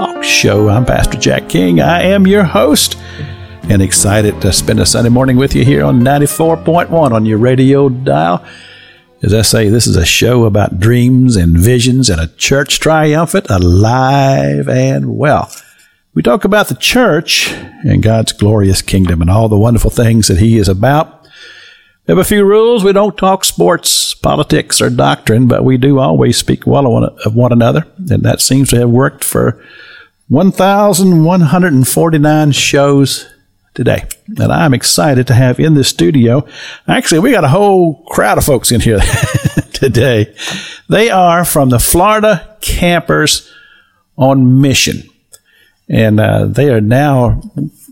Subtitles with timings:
[0.00, 0.70] talk show.
[0.70, 1.78] I'm Pastor Jack King.
[1.78, 2.96] I am your host
[3.64, 7.90] and excited to spend a Sunday morning with you here on 94.1 on your radio
[7.90, 8.42] dial.
[9.22, 13.50] As I say, this is a show about dreams and visions and a church triumphant,
[13.50, 15.52] alive and well.
[16.14, 20.38] We talk about the church and God's glorious kingdom and all the wonderful things that
[20.38, 21.28] He is about.
[22.06, 22.84] We have a few rules.
[22.84, 27.52] We don't talk sports, politics, or doctrine, but we do always speak well of one
[27.52, 29.62] another, and that seems to have worked for
[30.30, 33.26] 1,149 shows
[33.74, 34.06] today.
[34.28, 36.46] And I'm excited to have in the studio.
[36.86, 39.00] Actually, we got a whole crowd of folks in here
[39.72, 40.32] today.
[40.88, 43.52] They are from the Florida Campers
[44.16, 45.02] on Mission.
[45.88, 47.42] And uh, they are now,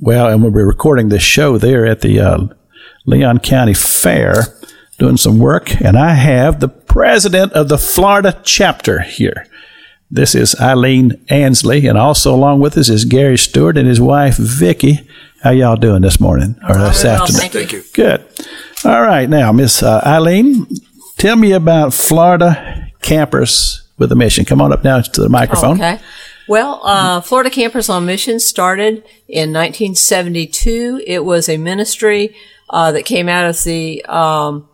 [0.00, 2.46] well, and when we're recording this show, they're at the uh,
[3.04, 4.44] Leon County Fair
[4.96, 5.80] doing some work.
[5.80, 9.44] And I have the president of the Florida chapter here.
[10.10, 14.38] This is Eileen Ansley, and also along with us is Gary Stewart and his wife
[14.38, 15.06] Vicki.
[15.42, 17.50] How y'all doing this morning or this well, afternoon?
[17.50, 17.82] thank you.
[17.92, 18.24] Good.
[18.86, 20.66] All right, now Miss uh, Eileen,
[21.18, 24.46] tell me about Florida Campers with a Mission.
[24.46, 25.76] Come on up now to the microphone.
[25.76, 26.00] Okay.
[26.48, 31.02] Well, uh, Florida Campers on Mission started in 1972.
[31.06, 32.34] It was a ministry
[32.70, 34.66] uh, that came out of the um,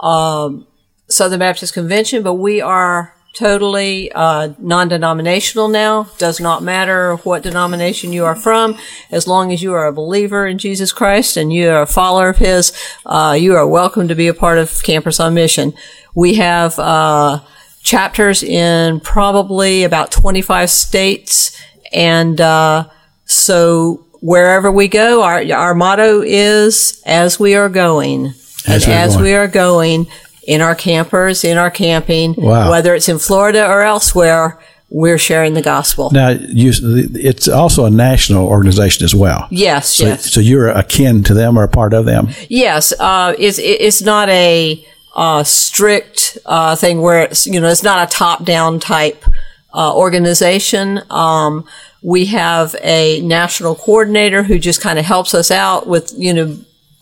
[0.00, 0.66] um,
[1.08, 6.04] Southern Baptist Convention, but we are totally uh, non-denominational now.
[6.18, 8.78] Does not matter what denomination you are from,
[9.10, 12.30] as long as you are a believer in Jesus Christ and you are a follower
[12.30, 12.72] of His.
[13.04, 15.74] Uh, you are welcome to be a part of Campers on Mission.
[16.14, 17.40] We have uh,
[17.82, 21.60] chapters in probably about 25 states,
[21.92, 22.88] and uh,
[23.24, 28.34] so wherever we go, our our motto is "As we are going."
[28.66, 30.06] As and we're as we are going
[30.46, 32.70] in our campers, in our camping, Wow.
[32.70, 34.58] whether it's in Florida or elsewhere,
[34.90, 36.10] we're sharing the gospel.
[36.12, 36.70] Now, you,
[37.14, 39.48] it's also a national organization as well.
[39.50, 42.28] yes, So, yes, so you're akin to them or a part of them.
[42.48, 42.92] yes.
[43.00, 48.06] Uh, it's it's not a uh, strict uh, thing where it's you know it's not
[48.06, 49.24] a top down type
[49.72, 51.00] uh, organization.
[51.10, 51.64] Um,
[52.02, 56.56] we have a national coordinator who just kind of helps us out with you know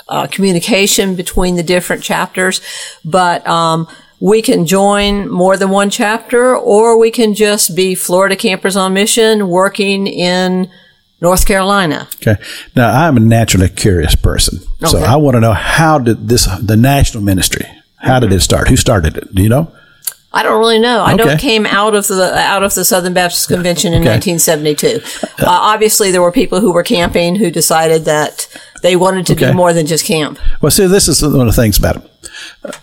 [0.08, 2.60] uh, communication between the different chapters,
[3.04, 3.86] but um,
[4.20, 8.94] we can join more than one chapter, or we can just be Florida Campers on
[8.94, 10.70] Mission working in
[11.20, 12.08] North Carolina.
[12.16, 12.40] Okay.
[12.76, 16.76] Now, I'm a naturally curious person, so I want to know how did this the
[16.76, 17.66] national ministry?
[17.96, 18.68] How did it start?
[18.68, 19.34] Who started it?
[19.34, 19.72] Do you know?
[20.34, 21.02] I don't really know.
[21.02, 21.34] I know Okay.
[21.34, 24.12] it came out of the out of the Southern Baptist Convention in Okay.
[24.12, 25.00] 1972.
[25.40, 28.46] Uh, obviously, there were people who were camping who decided that
[28.82, 29.48] they wanted to Okay.
[29.48, 30.38] do more than just camp.
[30.60, 32.08] Well, see, this is one of the things about it.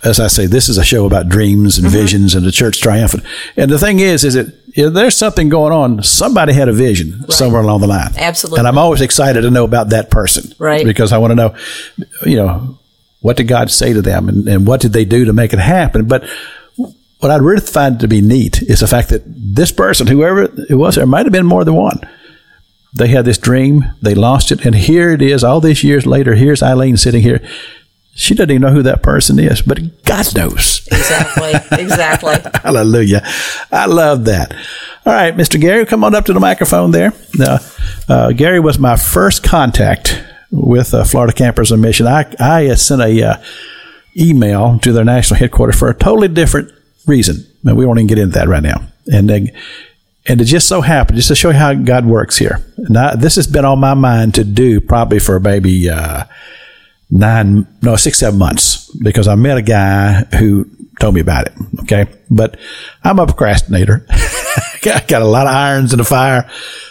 [0.04, 1.86] As I say, this is a show about dreams Mm-hmm.
[1.86, 3.24] and visions and the church triumphant.
[3.58, 6.04] And the thing is, is that if there's something going on.
[6.04, 8.12] Somebody had a vision somewhere along the line.
[8.16, 8.60] Absolutely.
[8.60, 10.54] And I'm always excited to know about that person.
[10.60, 10.86] Right.
[10.86, 11.56] Because I want to know,
[12.26, 12.78] you know,
[13.22, 15.60] what did God say to them and, and what did they do to make it
[15.60, 16.06] happen?
[16.06, 16.24] But
[17.20, 20.76] what I really find to be neat is the fact that this person, whoever it
[20.76, 22.00] was, there might have been more than one.
[22.94, 26.36] They had this dream, they lost it, and here it is, all these years later.
[26.36, 27.46] Here's Eileen sitting here.
[28.16, 30.88] She doesn't even know who that person is, but God knows.
[30.88, 31.52] Exactly.
[31.84, 32.36] exactly.
[32.62, 33.22] Hallelujah.
[33.72, 34.54] I love that.
[35.06, 35.60] All right, Mr.
[35.60, 37.14] Gary, come on up to the microphone there.
[37.36, 37.60] Now,
[38.08, 42.08] uh, Gary was my first contact with uh, Florida Campers on Mission.
[42.08, 43.44] I, I sent a uh,
[44.18, 46.72] email to their national headquarters for a totally different
[47.08, 47.46] reason.
[47.66, 48.82] And we won't even get into that right now.
[49.12, 49.30] And
[50.30, 52.64] and it just so happened, just to show you how God works here.
[52.78, 56.26] Now, this has been on my mind to do probably for maybe uh,
[57.10, 60.70] nine, no, six, seven months because I met a guy who
[61.00, 61.54] told me about it.
[61.82, 62.06] Okay.
[62.30, 62.60] But
[63.04, 64.06] I'm a procrastinator.
[64.10, 66.50] I got a lot of irons in the fire.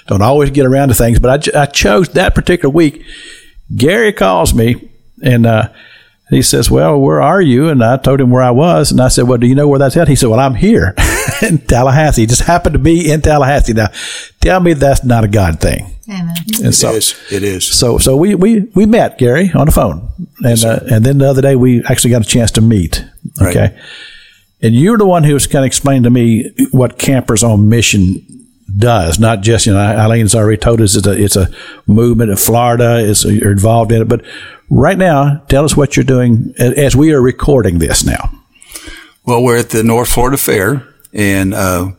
[0.09, 3.05] Don't always get around to things, but I, I chose that particular week.
[3.75, 4.91] Gary calls me
[5.23, 5.69] and, uh,
[6.31, 7.69] he says, Well, where are you?
[7.69, 8.91] And I told him where I was.
[8.93, 10.09] And I said, Well, do you know where that's at?
[10.09, 10.95] He said, Well, I'm here
[11.43, 12.27] in Tallahassee.
[12.27, 13.73] Just happened to be in Tallahassee.
[13.73, 13.89] Now,
[14.41, 15.95] tell me that's not a God thing.
[16.09, 16.35] Amen.
[16.65, 17.15] And so, it is.
[17.31, 17.67] It is.
[17.67, 20.09] so, so we, we, we met Gary on the phone,
[20.43, 23.05] and uh, and then the other day we actually got a chance to meet.
[23.43, 23.75] Okay, Right.
[24.63, 28.25] and you're the one who was kind of explaining to me what campers on mission
[28.77, 31.49] does, not just, you know, Eileen's already told us it's a, it's a
[31.87, 34.09] movement in Florida, it's, you're involved in it.
[34.09, 34.25] But
[34.69, 38.31] right now, tell us what you're doing as we are recording this now.
[39.25, 41.93] Well, we're at the North Florida Fair and, uh,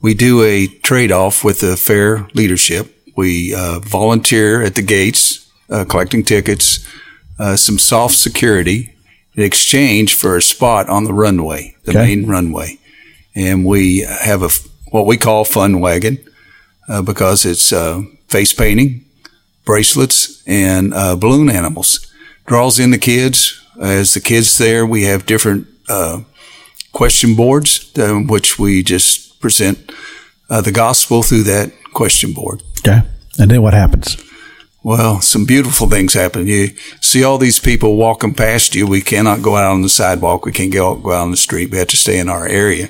[0.00, 2.94] we do a trade off with the fair leadership.
[3.16, 6.86] We, uh, volunteer at the gates, uh, collecting tickets,
[7.38, 8.92] uh, some soft security
[9.34, 12.00] in exchange for a spot on the runway, the Okay.
[12.16, 12.78] main runway.
[13.34, 14.50] And we have a,
[14.90, 16.18] what we call fun wagon,
[16.88, 19.04] uh, because it's, uh, face painting,
[19.64, 22.06] bracelets, and, uh, balloon animals.
[22.46, 23.60] Draws in the kids.
[23.80, 26.20] As the kids there, we have different, uh,
[26.92, 29.78] question boards, um, which we just present,
[30.50, 32.62] uh, the gospel through that question board.
[32.80, 33.02] Okay.
[33.38, 34.16] And then what happens?
[34.82, 36.46] Well, some beautiful things happen.
[36.46, 36.70] You
[37.00, 38.86] see all these people walking past you.
[38.86, 40.46] We cannot go out on the sidewalk.
[40.46, 41.70] We can't go, go out on the street.
[41.70, 42.88] We have to stay in our area.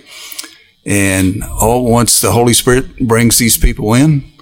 [0.89, 4.33] And all once the Holy Spirit brings these people in,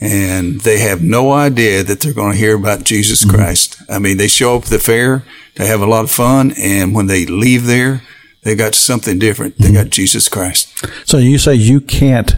[0.00, 3.36] and they have no idea that they're going to hear about Jesus mm-hmm.
[3.36, 3.76] Christ.
[3.88, 5.24] I mean, they show up at the fair,
[5.56, 8.02] they have a lot of fun, and when they leave there,
[8.42, 9.58] they got something different.
[9.58, 9.74] They mm-hmm.
[9.74, 10.86] got Jesus Christ.
[11.04, 12.36] So you say you can't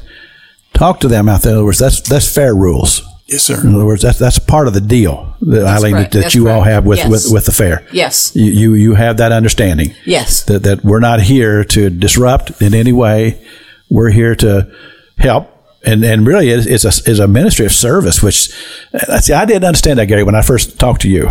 [0.73, 1.53] talk to them out there.
[1.53, 3.03] In other words, that's, that's fair rules.
[3.29, 3.61] Yes, sir.
[3.61, 6.13] In other words, that's, that's part of the deal, that, Eileen, correct.
[6.13, 7.11] that, that you all have with, Yes.
[7.11, 7.87] with, with the fair.
[7.93, 8.33] Yes.
[8.35, 9.95] You, you, you have that understanding.
[10.07, 10.45] Yes.
[10.45, 13.45] that, that we're not here to disrupt in any way.
[13.91, 14.75] We're here to
[15.19, 15.55] help.
[15.85, 18.51] And, and really, it's, it's, a, it's a ministry of service, which,
[18.95, 21.29] uh, see, I didn't understand that, Gary, when I first talked to you,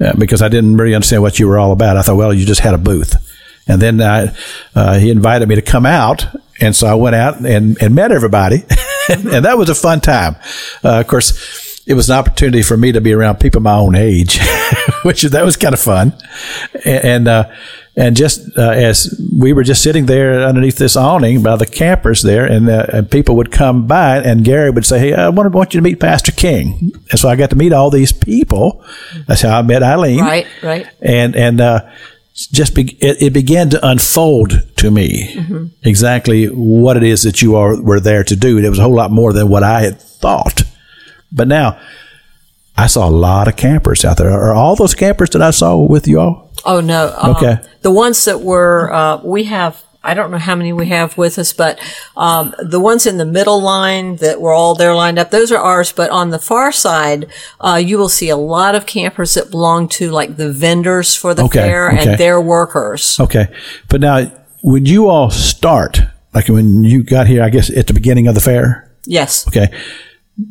[0.00, 1.96] uh, because I didn't really understand what you were all about.
[1.96, 3.14] I thought, well, you just had a booth.
[3.66, 4.34] And then I,
[4.74, 6.26] uh, he invited me to come out.
[6.60, 8.64] And so I went out and, and met everybody.
[9.32, 10.36] and that was a fun time.
[10.84, 13.96] Uh, of course, it was an opportunity for me to be around people my own
[13.96, 14.38] age,
[15.02, 16.12] which that was kind of fun.
[16.84, 17.50] And, and, uh,
[17.96, 22.22] and just uh, as we were just sitting there underneath this awning by the campers
[22.22, 25.52] there, and, uh, and people would come by, and Gary would say, "Hey, I want,
[25.52, 28.84] want you to meet Pastor King." And so I got to meet all these people.
[29.26, 30.20] That's how I met Eileen.
[30.20, 30.86] Right, right.
[31.00, 31.90] And and uh,
[32.46, 37.56] just be, it, it began to unfold to me exactly what it is that you
[37.56, 38.58] are were there to do.
[38.58, 40.62] It was a whole lot more than what I had thought.
[41.32, 41.80] But now
[42.76, 44.30] I saw a lot of campers out there.
[44.30, 46.52] Are all those campers that I saw with you all?
[46.64, 47.14] Oh no.
[47.18, 47.56] Um, Okay.
[47.82, 49.82] The ones that were uh, we have.
[50.08, 51.78] I don't know how many we have with us, but
[52.16, 55.58] um, the ones in the middle line that were all there lined up, those are
[55.58, 55.92] ours.
[55.92, 57.26] But on the far side,
[57.60, 61.34] uh, you will see a lot of campers that belong to like the vendors for
[61.34, 62.10] the Okay, fair okay.
[62.12, 63.20] and their workers.
[63.20, 63.48] Okay.
[63.88, 64.24] But now,
[64.62, 66.00] when you all start,
[66.34, 69.46] like when you got here, I guess at the beginning of the fair, Yes.
[69.48, 69.68] okay,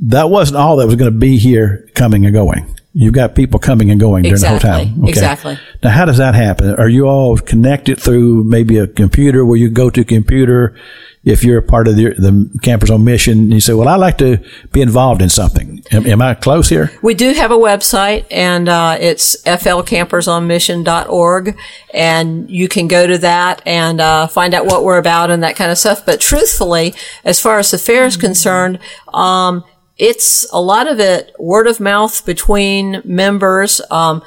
[0.04, 2.76] that wasn't all that was going to be here coming and going.
[3.00, 5.02] You've got people coming and going during the whole time.
[5.02, 5.10] Okay.
[5.10, 5.60] exactly.
[5.84, 6.74] Now, how does that happen?
[6.78, 10.76] Are you all connected through maybe a computer where you go to computer?
[11.24, 14.18] If you're a part of the, the campers on mission, you say, "Well, I like
[14.18, 16.92] to be involved in something." Am, am I close here?
[17.04, 21.56] We do have a website and uh, it's flcampersonmission.org
[21.94, 25.56] and you can go to that and uh, find out what we're about and that
[25.56, 26.04] kind of stuff.
[26.04, 28.80] But truthfully, as far as the fair is concerned,
[29.14, 29.64] um,
[29.98, 33.82] it's a lot of it word of mouth between members.
[33.90, 34.24] Um,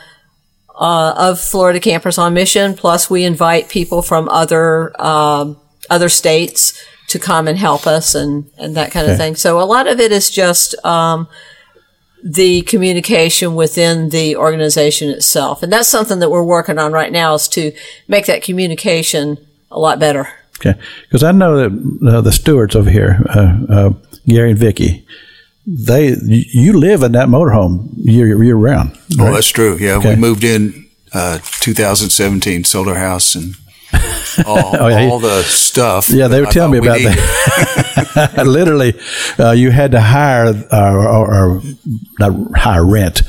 [0.81, 2.75] uh, of Florida Campers on Mission.
[2.75, 8.51] Plus, we invite people from other um, other states to come and help us and
[8.57, 9.37] and that kind of thing.
[9.37, 11.29] So a lot of it is just um,
[12.25, 17.35] the communication within the organization itself, and that's something that we're working on right now
[17.35, 17.73] is to
[18.09, 19.37] make that communication
[19.71, 20.29] a lot better.
[20.59, 23.91] Okay, because I know that uh, the Stewarts over here, uh, uh,
[24.27, 25.07] Gary and Vicki,
[25.67, 28.99] they you live in that motorhome year year round.
[29.19, 29.33] Oh, right?
[29.35, 29.77] that's true.
[29.79, 30.11] Yeah, Okay.
[30.11, 33.55] we moved in uh, 2017, sold our house, and
[34.47, 35.09] all, Oh, yeah.
[35.09, 36.09] all the stuff.
[36.09, 37.15] Yeah, they were telling me about needed.
[37.15, 38.43] that.
[38.47, 38.95] Literally,
[39.39, 41.63] uh, you had to hire uh, or, or
[42.19, 43.23] not hire rent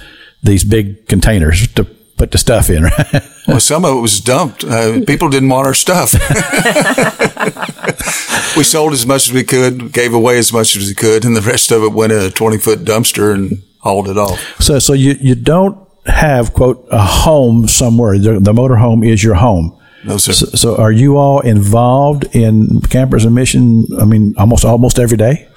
[0.44, 1.86] these big containers to
[2.22, 2.84] put the stuff in.
[2.92, 3.24] Right?
[3.48, 4.63] Well, some of it was dumped.
[4.63, 6.13] Uh, people didn't want our stuff.
[8.56, 11.36] we sold as much as we could, gave away as much as we could, and
[11.36, 14.40] the rest of it went in a 20 foot dumpster and hauled it off.
[14.62, 15.75] so, so you you don't
[16.06, 18.18] have quote a home somewhere.
[18.20, 19.75] The, the motorhome is your home.
[20.06, 20.32] No, sir.
[20.34, 23.86] So, so, are you all involved in campers and mission?
[24.00, 25.48] I mean, almost almost every day.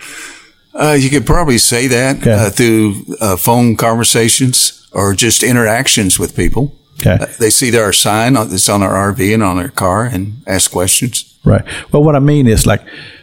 [0.74, 2.32] Uh, you could probably say that Okay.
[2.32, 6.74] uh, through uh, phone conversations or just interactions with people.
[7.00, 7.18] Okay.
[7.20, 10.42] Uh, they see our sign on- that's on our RV and on our car and
[10.46, 11.34] ask questions.
[11.44, 11.64] Right.
[11.92, 12.82] Well, what I mean is like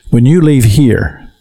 [0.10, 1.32] when you leave here,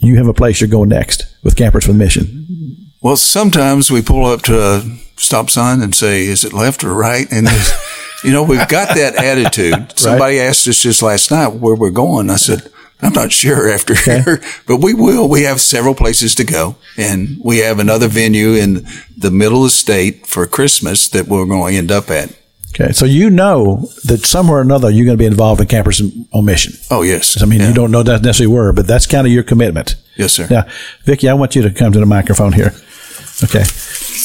[0.00, 2.90] you have a place you're going next with Campers for the Mission.
[3.00, 4.82] Well, sometimes we pull up to a
[5.16, 7.48] stop sign and say, "Is it left or right?" And
[8.24, 9.98] you know, we've got that attitude.
[9.98, 12.28] Somebody asked us just last night where we're going.
[12.28, 12.70] I said,
[13.02, 15.28] I'm not sure after here, but we will.
[15.28, 19.64] We have several places to go, and we have another venue in the middle of
[19.64, 22.36] the state for Christmas that we're going to end up at.
[22.72, 26.00] Okay, so you know that somewhere or another you're going to be involved in Campers
[26.32, 26.72] on Mission.
[26.90, 27.68] Oh yes, I mean, Yeah.
[27.68, 29.96] you don't know that necessarily were, but that's kind of your commitment.
[30.16, 30.46] Yes, sir.
[30.48, 30.66] Now,
[31.04, 32.72] Vicki, I want you to come to the microphone here,
[33.42, 33.64] okay?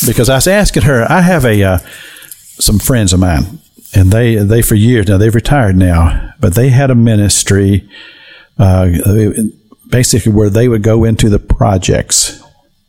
[0.05, 1.77] Because I was asking her, I have a uh,
[2.59, 3.59] some friends of mine,
[3.95, 7.89] and they they for years now they've retired now, but they had a ministry,
[8.57, 8.89] uh,
[9.89, 12.41] basically where they would go into the projects,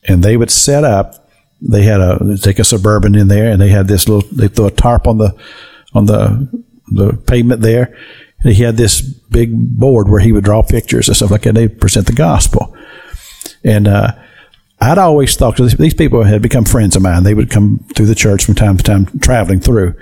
[0.04, 1.28] and they would set up.
[1.60, 4.28] They had a take a suburban in there, and they had this little.
[4.30, 5.34] They throw a tarp on the
[5.94, 6.48] on the
[6.88, 7.96] the pavement there.
[8.42, 11.54] And he had this big board where he would draw pictures and stuff like that.
[11.54, 12.76] They present the gospel.
[13.64, 14.12] And uh,
[14.80, 18.06] I'd always thought, because these people had become friends of mine, they would come through
[18.06, 19.94] the church from time to time, traveling through.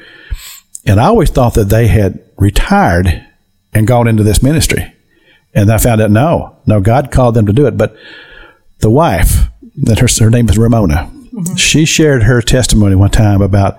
[0.85, 3.25] And I always thought that they had retired
[3.73, 4.93] and gone into this ministry.
[5.55, 7.77] And I found out, no, no, God called them to do it.
[7.77, 7.97] But
[8.81, 9.49] the wife,
[9.85, 11.55] that her, her name is Ramona, mm-hmm.
[11.55, 13.79] she shared her testimony one time about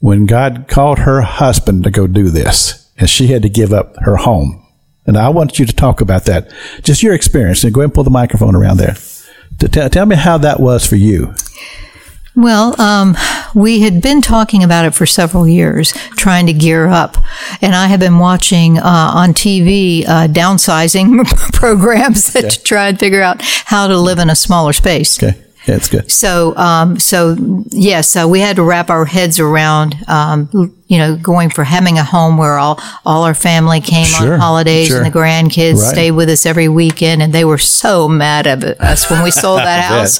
[0.00, 3.96] when God called her husband to go do this, and she had to give up
[3.98, 4.66] her home.
[5.06, 6.52] And I want you to talk about that,
[6.82, 7.64] just your experience.
[7.64, 8.96] And go ahead and pull the microphone around there.
[9.58, 11.34] To tell, tell me how that was for you.
[12.36, 13.16] Well, um,
[13.54, 17.16] we had been talking about it for several years, trying to gear up.
[17.60, 23.22] And I have been watching uh, on TV uh, downsizing programs to try and figure
[23.22, 25.22] out how to live in a smaller space.
[25.22, 26.10] Okay, yeah, it's good.
[26.10, 27.36] So, um, so
[27.70, 31.98] yes, so we had to wrap our heads around, um, you know, going for having
[31.98, 32.74] a home where all
[33.06, 34.96] all our family came Sure, on holidays sure.
[34.98, 35.92] and the grandkids Right.
[35.94, 39.60] stayed with us every weekend, and they were so mad at us when we sold
[39.60, 40.18] that house.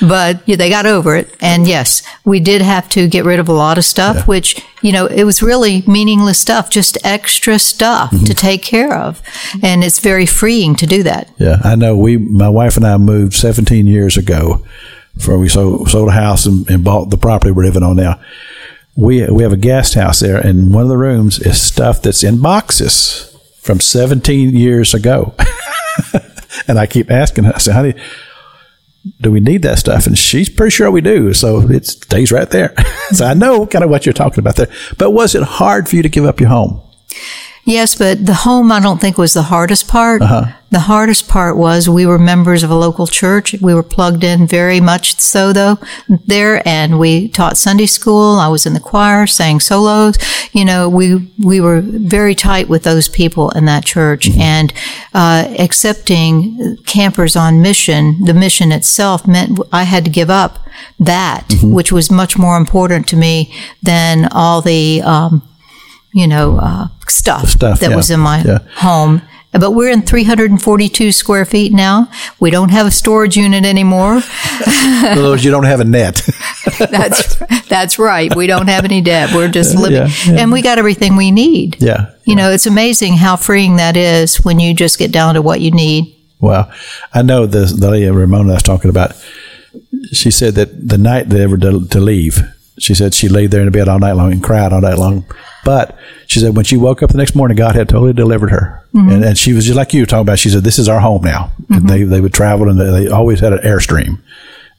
[0.00, 3.48] But yeah, they got over it, and yes, we did have to get rid of
[3.48, 8.10] a lot of stuff, which you know it was really meaningless stuff, just extra stuff
[8.10, 8.24] Mm-hmm.
[8.24, 9.22] to take care of,
[9.62, 11.28] and it's very freeing to do that.
[11.38, 11.96] Yeah, I know.
[11.96, 14.64] We, my wife and I, moved 17 years ago.
[15.18, 18.20] For we sold sold a house and, and bought the property we're living on now.
[18.98, 22.24] We we have a guest house there, and one of the rooms is stuff that's
[22.24, 23.28] in boxes
[23.60, 25.34] from 17 years ago.
[26.68, 27.94] and I keep asking her, I say, honey,
[29.20, 30.06] do we need that stuff?
[30.06, 31.32] And she's pretty sure we do.
[31.32, 32.74] So it stays right there.
[33.12, 34.70] so I know kind of what you're talking about there.
[34.96, 36.80] But was it hard for you to give up your home?
[37.68, 40.22] Yes, but the home I don't think was the hardest part.
[40.22, 40.46] Uh-huh.
[40.70, 43.54] The hardest part was we were members of a local church.
[43.60, 45.78] We were plugged in very much so though
[46.26, 48.38] there and we taught Sunday school.
[48.38, 50.16] I was in the choir, sang solos.
[50.52, 54.40] You know, we we were very tight with those people in that church Mm-hmm.
[54.40, 54.72] and
[55.14, 60.58] uh, accepting campers on mission, the mission itself meant I had to give up
[60.98, 61.72] that, Mm-hmm.
[61.74, 65.47] which was much more important to me than all the um,
[66.18, 68.58] you know, uh, stuff, stuff, that yeah, was in my yeah.
[68.76, 69.22] home.
[69.52, 72.10] But we're in 342 square feet now.
[72.38, 74.16] We don't have a storage unit anymore.
[74.66, 76.16] In other words, you don't have a net.
[76.78, 77.36] That's
[77.68, 78.34] that's right.
[78.36, 79.34] We don't have any debt.
[79.34, 81.82] We're just living, yeah, and we got everything we need.
[81.82, 82.14] yeah.
[82.24, 85.60] You know, it's amazing how freeing that is when you just get down to what
[85.60, 86.14] you need.
[86.40, 86.70] Well,
[87.12, 89.12] I know the, the lady Ramona I was talking about.
[90.12, 92.40] She said that the night they were to, to leave,
[92.78, 94.98] she said she laid there in the bed all night long and cried all night
[94.98, 95.24] long.
[95.64, 98.84] But she said when she woke up the next morning, God had totally delivered her,
[98.94, 99.08] mm-hmm.
[99.10, 100.38] and, and she was just like you talking about.
[100.38, 101.86] She said, "This is our home now." And mm-hmm.
[101.86, 104.20] they they would travel, and they, they always had an airstream,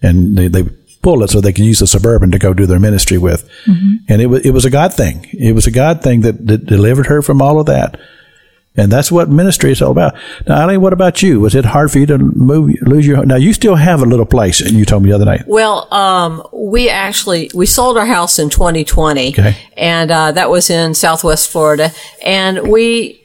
[0.01, 0.63] and they they
[1.01, 3.49] pull it so they can use the suburban to go do their ministry with.
[3.65, 3.95] Mm-hmm.
[4.07, 5.25] And it was it was a God thing.
[5.31, 7.99] It was a God thing that, that delivered her from all of that.
[8.77, 10.13] And that's what ministry is all about.
[10.47, 11.41] Now, Eileen, what about you?
[11.41, 13.25] Was it hard for you to move, lose your?
[13.25, 15.43] Now, you still have a little place, and you told me the other night.
[15.47, 19.57] Well, um, we actually we sold our house in 2020, Okay.
[19.75, 21.91] and uh, that was in Southwest Florida.
[22.23, 23.18] And we,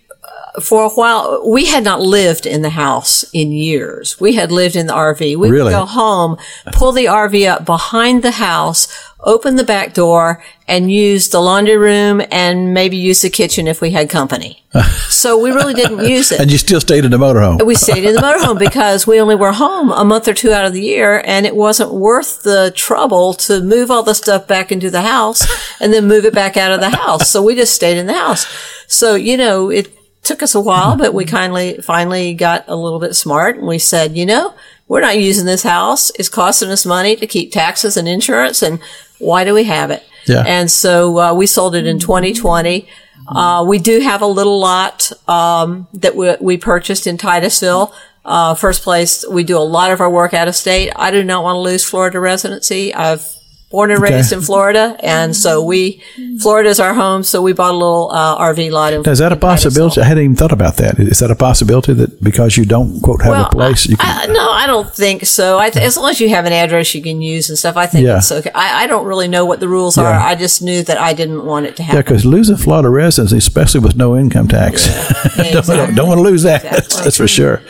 [0.62, 4.20] for a while, we had not lived in the house in years.
[4.20, 5.36] We had lived in the RV.
[5.36, 5.72] We Really?
[5.72, 6.36] would go home,
[6.72, 8.86] pull the RV up behind the house,
[9.20, 13.80] open the back door, and use the laundry room and maybe use the kitchen if
[13.80, 14.62] we had company.
[15.08, 17.64] so we really didn't use it And you still stayed in the motorhome.
[17.64, 20.64] we stayed in the motorhome because we only were home a month or two out
[20.64, 24.70] of the year and it wasn't worth the trouble to move all the stuff back
[24.70, 25.46] into the house
[25.80, 27.28] and then move it back out of the house.
[27.30, 28.46] So we just stayed in the house.
[28.86, 29.88] So, you know, it
[30.24, 33.78] took us a while, but we kindly finally got a little bit smart and we
[33.78, 34.54] said, you know,
[34.88, 36.10] we're not using this house.
[36.18, 38.80] It's costing us money to keep taxes and insurance and
[39.18, 40.02] why do we have it?
[40.26, 40.42] Yeah.
[40.46, 42.88] And so uh, we sold it in 2020.
[43.26, 47.94] Uh, we do have a little lot um, that we, we purchased in Titusville.
[48.24, 50.90] Uh, first place, we do a lot of our work out of state.
[50.96, 52.94] I do not want to lose Florida residency.
[52.94, 53.26] I've
[53.74, 56.00] born and raised in Florida, and so we
[56.40, 57.22] Florida is our home.
[57.24, 58.92] So we bought a little uh, RV lot.
[58.92, 60.00] In, Now, is that a possibility?
[60.00, 60.98] I hadn't even thought about that.
[61.00, 64.30] Is that a possibility that because you don't quote have Well, a place, you can?
[64.30, 65.58] I, no, I don't think so.
[65.58, 67.86] I th- as long as you have an address you can use and stuff, I
[67.86, 68.18] think Yeah.
[68.18, 68.50] it's okay.
[68.54, 70.12] I, I don't really know what the rules are.
[70.12, 71.96] I just knew that I didn't want it to happen.
[71.96, 74.86] yeah, because losing Florida residency, especially with no income tax,
[75.36, 75.94] don't, exactly.
[75.96, 76.62] don't want to lose that.
[76.62, 77.04] That's, Exactly.
[77.04, 77.60] that's for sure.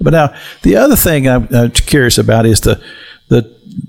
[0.00, 2.80] But now the other thing I'm, I'm curious about is the
[3.30, 3.42] the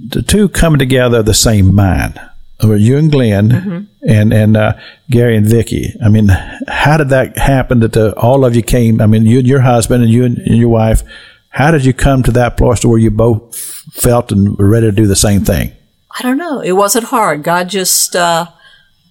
[0.10, 2.20] the two coming together of the same mind.
[2.64, 3.80] Or you and Glenn Mm-hmm.
[4.08, 4.74] and and uh,
[5.10, 5.96] Gary and Vicki.
[6.06, 6.28] I mean,
[6.68, 7.80] how did that happen?
[7.80, 9.02] That uh, all of you came.
[9.02, 11.02] I mean, you and your husband and you and, and your wife.
[11.50, 13.56] How did you come to that place to where you both
[13.94, 15.72] felt and were ready to do the same thing?
[16.18, 16.62] I don't know.
[16.62, 17.42] It wasn't hard.
[17.44, 18.46] God just uh,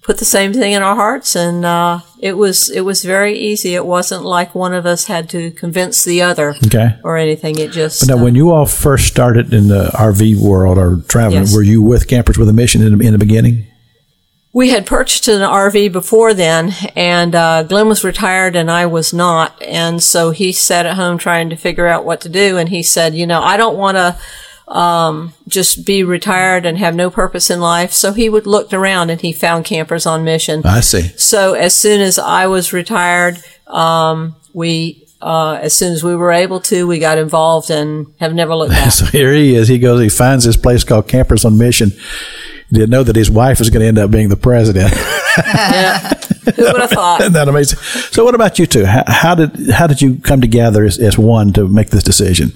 [0.01, 3.75] put the same thing in our hearts, and uh, it was it was very easy.
[3.75, 6.95] It wasn't like one of us had to convince the other Okay.
[7.03, 7.57] or anything.
[7.59, 11.41] It just Now, uh, when you all first started in the RV world or traveling,
[11.43, 11.53] Yes.
[11.55, 13.67] were you with Campers with a Mission in the, in the beginning?
[14.53, 19.13] we had purchased an RV before then, and uh, Glenn was retired and I was
[19.13, 22.57] not, and so he sat at home trying to figure out what to do.
[22.57, 24.17] And he said, "You know, I don't want to."
[24.71, 27.91] Um, just be retired and have no purpose in life.
[27.91, 30.61] So he would looked around and he found campers on mission.
[30.65, 31.09] I see.
[31.17, 36.31] So as soon as I was retired, um, we, uh, as soon as we were
[36.31, 38.93] able to, we got involved and have never looked back.
[38.93, 39.67] So here he is.
[39.67, 41.91] He goes, he finds this place called Campers on Mission.
[42.69, 44.93] He didn't know that his wife was going to end up being the president.
[46.55, 47.19] Who would have thought?
[47.19, 47.79] Isn't that amazing?
[48.11, 48.85] So, what about you two?
[48.85, 52.53] How, how did how did you come together as, as one to make this decision?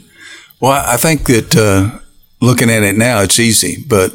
[0.60, 2.00] Well, I think that uh,
[2.42, 3.84] looking at it now, it's easy.
[3.88, 4.14] But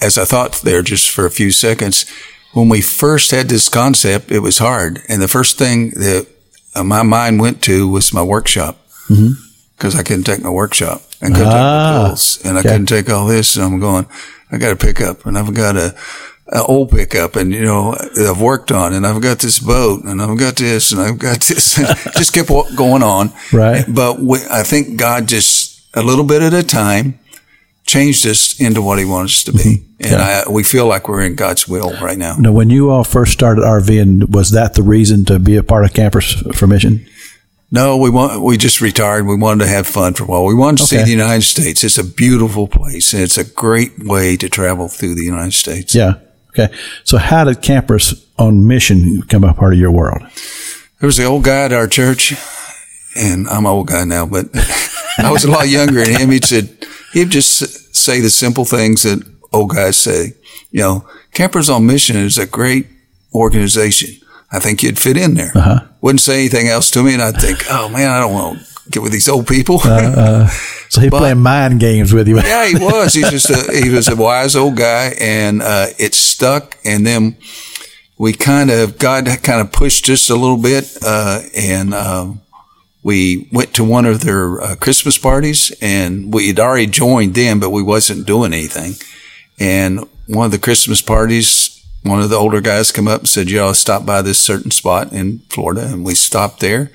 [0.00, 2.06] as I thought there just for a few seconds,
[2.52, 5.00] when we first had this concept, it was hard.
[5.08, 6.26] And the first thing that
[6.74, 8.76] uh, my mind went to was my workshop
[9.76, 12.68] because I couldn't take my workshop and couldn't Ah, take the bills and I okay.
[12.70, 13.56] couldn't take all this.
[13.56, 14.06] And I'm going,
[14.50, 15.94] I got a pickup and I've got a,
[16.52, 20.20] a old pickup and, you know, I've worked on and I've got this boat and
[20.22, 21.74] I've got this and I've got this.
[22.16, 23.32] just kept going on.
[23.52, 23.84] Right.
[23.88, 27.18] But we, I think God just a little bit at a time
[27.90, 30.14] changed us into what He wants us to be, mm-hmm.
[30.14, 32.36] and I, we feel like we're in God's will right now.
[32.36, 35.84] Now, when you all first started RVing, was that the reason to be a part
[35.84, 37.06] of Campers for Mission?
[37.72, 39.26] No, we want we just retired.
[39.26, 40.44] We wanted to have fun for a while.
[40.44, 41.84] We wanted to see the United States.
[41.84, 45.94] It's a beautiful place, and it's a great way to travel through the United States.
[45.94, 46.14] Yeah.
[46.50, 46.74] Okay.
[47.04, 50.22] So, how did Campers on Mission become a part of your world?
[50.98, 52.34] There was the old guy at our church,
[53.16, 54.46] and I'm an old guy now, but
[55.18, 56.30] I was a lot younger than him.
[56.30, 56.76] He'd said
[57.12, 60.34] he'd just say the simple things that old guys say.
[60.70, 62.86] You know, Campers on Mission is a great
[63.34, 64.20] organization.
[64.52, 65.52] I think you'd fit in there.
[65.54, 65.80] Uh-huh.
[66.00, 68.90] Wouldn't say anything else to me, and I'd think, oh man, I don't want to
[68.90, 69.78] get with these old people.
[70.88, 72.36] So, he playing mind games with you.
[72.40, 73.14] yeah, he was.
[73.14, 76.76] He's just a, he was a wise old guy, and uh, it stuck.
[76.84, 77.36] And then
[78.18, 82.40] we kind of God kind of pushed us a little bit, uh, and um,
[83.02, 87.60] we went to one of their uh, Christmas parties, and we had already joined them,
[87.60, 88.94] but we wasn't doing anything.
[89.58, 93.50] And one of the Christmas parties, one of the older guys come up and said,
[93.50, 96.90] "You ought to stop by this certain spot in Florida," and we stopped there.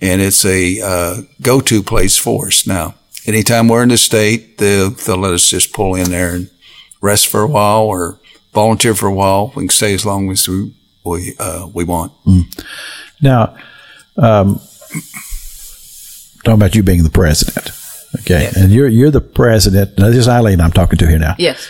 [0.00, 2.94] And it's a uh, go-to place for us now.
[3.24, 6.50] Anytime we're in the state, they'll, they'll let us just pull in there and
[7.00, 8.18] rest for a while or
[8.52, 9.52] volunteer for a while.
[9.54, 10.74] We can stay as long as we
[11.04, 12.12] we, uh, we want.
[13.20, 13.56] Now,
[14.16, 14.60] um,
[16.44, 17.70] talking about you being the president,
[18.20, 19.98] okay, and you're you're the president.
[19.98, 21.34] Now, this is Eileen I'm talking to here now.
[21.38, 21.68] Yes,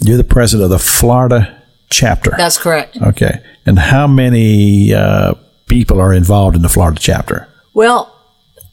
[0.00, 2.32] You're the president of the Florida chapter.
[2.36, 2.96] that's correct.
[3.00, 5.34] Okay, and how many uh,
[5.66, 7.48] people are involved in the Florida chapter?
[7.72, 8.10] Well,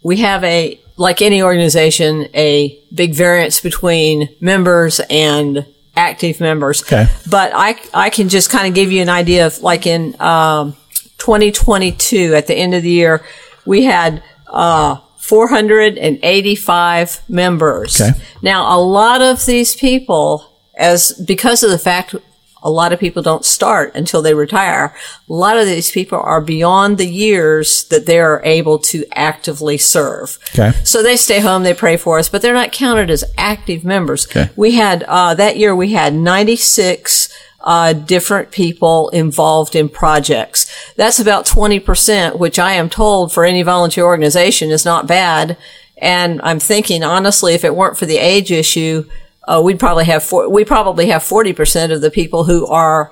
[0.04, 6.82] we have a, like any organization, a big variance between members and active members.
[6.84, 7.08] Okay.
[7.30, 10.76] But I, I can just kind of give you an idea of like in, um,
[11.18, 13.24] 2022 at the end of the year,
[13.66, 18.02] we had, uh, 485 members.
[18.02, 18.20] Okay.
[18.42, 22.16] Now, a lot of these people, as because of the fact
[22.64, 24.96] a lot of people don't start until they retire,
[25.30, 29.78] a lot of these people are beyond the years that they are able to actively
[29.78, 30.38] serve.
[30.54, 30.72] Okay.
[30.84, 34.28] So they stay home, they pray for us, but they're not counted as active members.
[34.28, 34.50] Okay.
[34.56, 40.71] We had, uh, that year we had 96 uh, different people involved in projects.
[40.95, 45.58] That's about 20%, which I am told for any volunteer organization is not bad.
[45.97, 49.08] And I'm thinking, honestly, if it weren't for the age issue,
[49.47, 53.12] uh, we'd probably have four, we probably have 40% of the people who are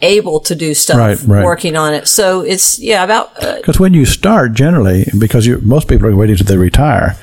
[0.00, 1.44] able to do stuff Right, right.
[1.44, 2.06] working on it.
[2.08, 6.16] So it's, yeah, about, uh, Because when you start, generally, because you most people are
[6.16, 7.16] waiting till they retire,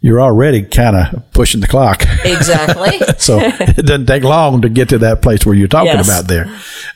[0.00, 2.02] you're already kind of pushing the clock.
[2.24, 2.98] Exactly.
[3.18, 6.08] so it doesn't take long to get to that place where you're talking Yes.
[6.08, 6.46] about there.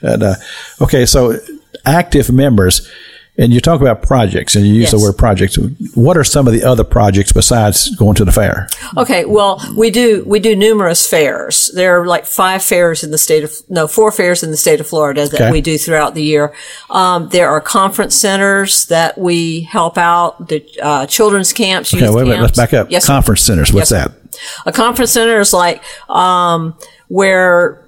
[0.02, 0.34] And, uh,
[0.80, 1.36] okay, so
[1.84, 2.88] active members,
[3.38, 5.56] and you talk about projects, and you use the word projects.
[5.94, 8.68] What are some of the other projects besides going to the fair?
[8.96, 11.70] Okay, well, we do we do numerous fairs.
[11.74, 14.80] There are like five fairs in the state of no four fairs in the state
[14.80, 15.50] of Florida that Okay.
[15.52, 16.54] we do throughout the year.
[16.90, 20.48] Um, there are conference centers that we help out.
[20.48, 21.94] The uh, children's camps.
[21.94, 22.42] Okay, wait a minute.
[22.42, 22.90] Let's back up.
[22.90, 23.12] Yes, sir.
[23.14, 23.72] Conference centers.
[23.72, 24.34] What's Yes, that?
[24.34, 24.40] sir.
[24.66, 26.76] A conference center is like um,
[27.08, 27.84] where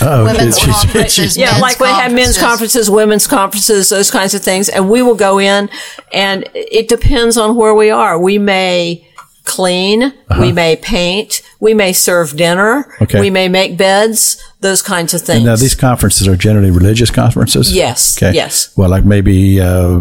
[0.00, 4.34] Oh, Women's she's- conferences, yeah, men's like we have men's conferences, women's conferences, those kinds
[4.34, 5.68] of things, and we will go in,
[6.12, 8.18] and it depends on where we are.
[8.18, 9.06] We may
[9.44, 13.04] clean, we may paint, we may serve dinner, Uh-huh.
[13.04, 13.20] Okay.
[13.20, 15.44] we may make beds, those kinds of things.
[15.44, 17.74] Now, these conferences are generally religious conferences?
[17.74, 18.32] Yes, Okay.
[18.34, 18.70] yes.
[18.76, 19.98] Well, like maybe uh,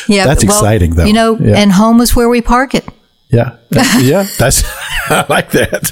[0.09, 1.05] Yeah, That's well, exciting, though.
[1.05, 1.55] You know, Yeah.
[1.59, 2.85] and home is where we park it.
[3.29, 3.57] Yeah,
[3.99, 4.63] yeah, that's
[5.09, 5.91] I like that.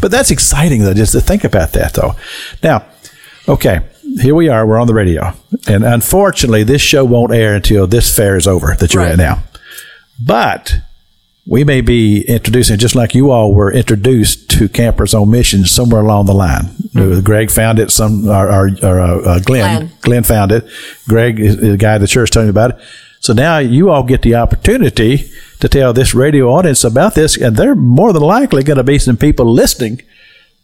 [0.00, 2.14] But that's exciting though, just to think about that though.
[2.62, 2.86] Now,
[3.48, 3.80] okay,
[4.20, 4.66] here we are.
[4.66, 5.34] We're on the radio,
[5.66, 9.12] and unfortunately, this show won't air until this fair is over that you're Right.
[9.12, 9.42] at now.
[10.24, 10.76] But
[11.46, 16.02] we may be introducing, just like you all were introduced to Campers on Mission somewhere
[16.02, 16.70] along the line.
[16.94, 17.90] Uh, Greg found it.
[17.90, 19.90] Some, or, or, or uh, Glenn, Glenn.
[20.02, 20.66] Glenn found it.
[21.08, 22.76] Greg is the guy at the church telling me about it.
[23.20, 25.28] So now you all get the opportunity
[25.60, 28.98] to tell this radio audience about this, and they're more than likely going to be
[28.98, 30.02] some people listening.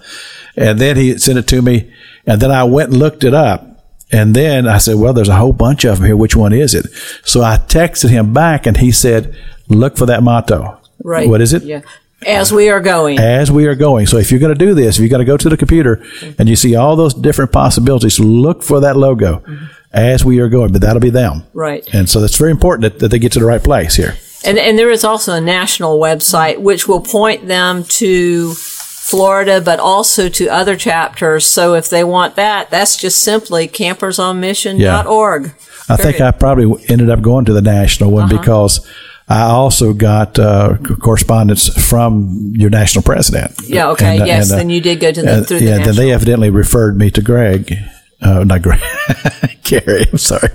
[0.56, 1.92] And then he sent it to me.
[2.26, 3.64] And then I went and looked it up.
[4.12, 6.16] And then I said, well, there's a whole bunch of them here.
[6.16, 6.86] Which one is it?
[7.24, 9.36] So I texted him back and he said,
[9.68, 10.80] look for that motto.
[11.02, 11.28] Right.
[11.28, 11.64] What is it?
[11.64, 11.82] Yeah.
[12.24, 13.18] As we are going.
[13.18, 14.06] as we are going.
[14.06, 16.02] So if you're going to do this, if you're going to go to the computer
[16.38, 19.66] and you see all those different possibilities, look for that logo mm-hmm.
[19.96, 20.72] As we are going.
[20.72, 21.42] But that'll be them.
[21.54, 21.86] Right.
[21.92, 24.14] And so that's very important that, that they get to the right place here.
[24.44, 29.80] And, and there is also a national website which will point them to Florida, but
[29.80, 31.46] also to other chapters.
[31.46, 35.54] So if they want that, that's just simply campersonmission.org.
[35.88, 38.38] I think I probably ended up going to the national one Uh-huh.
[38.38, 38.86] because
[39.28, 43.52] I also got uh, correspondence from your national president.
[43.66, 45.58] Yeah, okay, And, uh, yes, and, uh, then you did go to the, and- through
[45.60, 47.76] the yeah, then they evidently referred me to Greg.
[48.20, 48.80] Uh, not Greg,
[49.62, 50.06] Gary.
[50.10, 50.48] I'm sorry.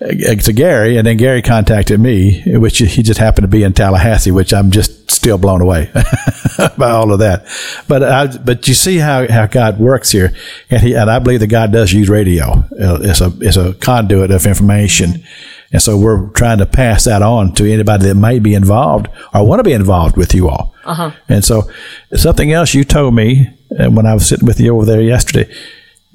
[0.00, 4.30] to Gary, and then Gary contacted me, which he just happened to be in Tallahassee,
[4.30, 5.90] which I'm just still blown away
[6.78, 7.46] by all of that.
[7.86, 10.34] But I, but you see how, how God works here,
[10.70, 13.74] and he and I believe that God does use radio uh, as a as a
[13.74, 15.24] conduit of information.
[15.70, 19.46] And so we're trying to pass that on to anybody that may be involved or
[19.46, 20.74] want to be involved with you all.
[20.84, 21.10] Uh-huh.
[21.28, 21.70] And so
[22.14, 25.52] something else you told me uh, when I was sitting with you over there yesterday,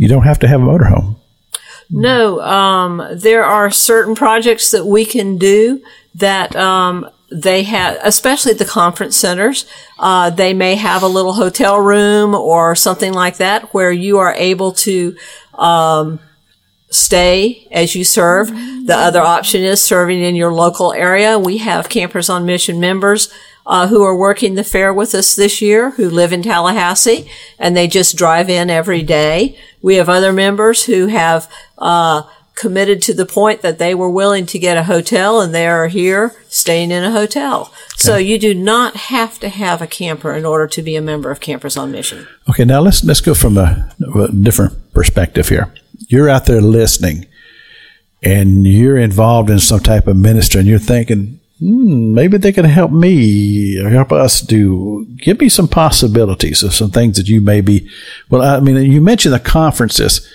[0.03, 1.15] you don't have to have a motorhome.
[1.89, 5.81] No, um, there are certain projects that we can do
[6.15, 9.65] that um, they have, especially the conference centers.
[9.97, 14.33] Uh, they may have a little hotel room or something like that where you are
[14.33, 15.15] able to
[15.53, 16.19] um,
[16.89, 18.49] stay as you serve.
[18.49, 21.39] The other option is serving in your local area.
[21.39, 23.33] We have Campers on Mission members
[23.65, 27.75] uh, who are working the fair with us this year who live in Tallahassee and
[27.75, 29.57] they just drive in every day.
[29.81, 32.23] We have other members who have uh,
[32.55, 35.87] committed to the point that they were willing to get a hotel and they are
[35.87, 37.73] here staying in a hotel.
[37.95, 41.31] So you do not have to have a camper in order to be a member
[41.31, 42.27] of Campers on Mission.
[42.49, 45.73] Okay, now let's let's go from a, a different perspective here.
[46.09, 47.25] You're out there listening,
[48.21, 52.65] and you're involved in some type of ministry, and you're thinking, hmm, maybe they can
[52.65, 55.07] help me or help us do.
[55.17, 57.89] Give me some possibilities of some things that you may be.
[58.29, 60.27] Well, I mean, you mentioned the conferences.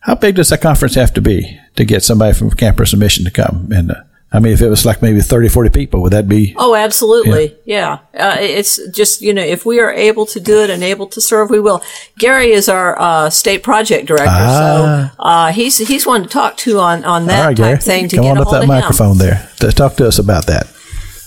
[0.00, 3.24] How big does that conference have to be to get somebody from Campers on Mission
[3.24, 3.70] to come?
[3.70, 4.02] And uh,
[4.34, 6.54] I mean, if it was like maybe 30, 40 people, would that be?
[6.56, 7.54] Oh, absolutely.
[7.66, 7.98] Yeah.
[8.14, 11.20] Uh, it's just, you know, if we are able to do it and able to
[11.20, 11.82] serve, we will.
[12.18, 14.28] Gary is our uh, state project director.
[14.30, 15.12] Ah.
[15.16, 17.78] So uh, he's he's one to talk to on, on that All right, type Gary,
[17.80, 18.68] thing to come get on a up hold that of him.
[18.68, 19.50] microphone there.
[19.60, 20.66] To talk to us about that.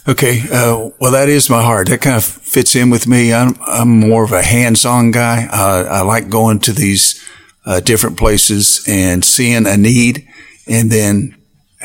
[0.08, 1.88] Okay, uh, well, that is my heart.
[1.90, 3.34] That kind of fits in with me.
[3.34, 5.48] I'm I'm more of a hands-on guy.
[5.52, 7.24] Uh, I like going to these
[7.66, 10.28] uh, different places and seeing a need,
[10.68, 11.36] and then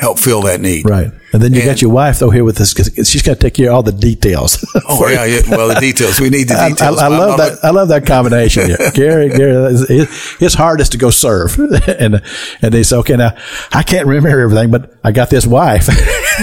[0.01, 0.83] help fill that need.
[0.89, 1.09] Right.
[1.31, 3.39] And then you And- got your wife though here with us because she's got to
[3.39, 4.57] take care of all the details.
[4.93, 5.41] Oh yeah, yeah.
[5.49, 6.19] Well, the details.
[6.19, 6.99] We need the I, I, details.
[6.99, 7.59] I I'm love that.
[7.63, 8.69] I love that combination.
[8.71, 8.89] Yeah.
[8.95, 12.21] Gary, Gary, it's, it's hardest to go serve, and
[12.61, 13.31] and they say, okay, now
[13.71, 15.87] I can't remember everything, but I got this wife.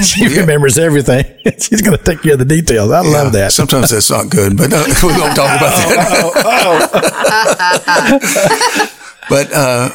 [0.02, 1.24] she remembers everything.
[1.60, 2.90] She's going to take care of the details.
[2.90, 3.52] I love that.
[3.52, 5.88] Sometimes that's not good, but uh, we won't talk about that.
[9.28, 9.90] but uh,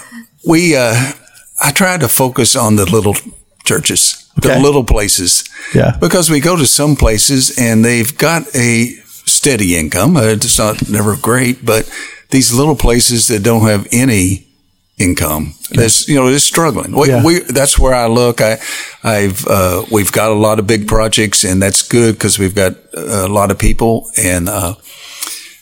[0.47, 1.12] we, uh,
[1.62, 3.15] I try to focus on the little
[3.63, 4.54] churches, Okay.
[4.56, 5.43] the little places.
[5.73, 5.95] Yeah.
[5.99, 8.95] Because we go to some places and they've got a
[9.26, 10.17] steady income.
[10.17, 11.89] Uh, It's not never great, but
[12.30, 14.47] these little places that don't have any
[14.97, 16.91] income, that's you know, is struggling.
[16.95, 17.23] We, Yeah.
[17.23, 18.41] we that's where I look.
[18.41, 18.58] I,
[19.04, 22.73] I've uh, we've got a lot of big projects, and that's good because we've got
[22.93, 24.76] a lot of people, and uh,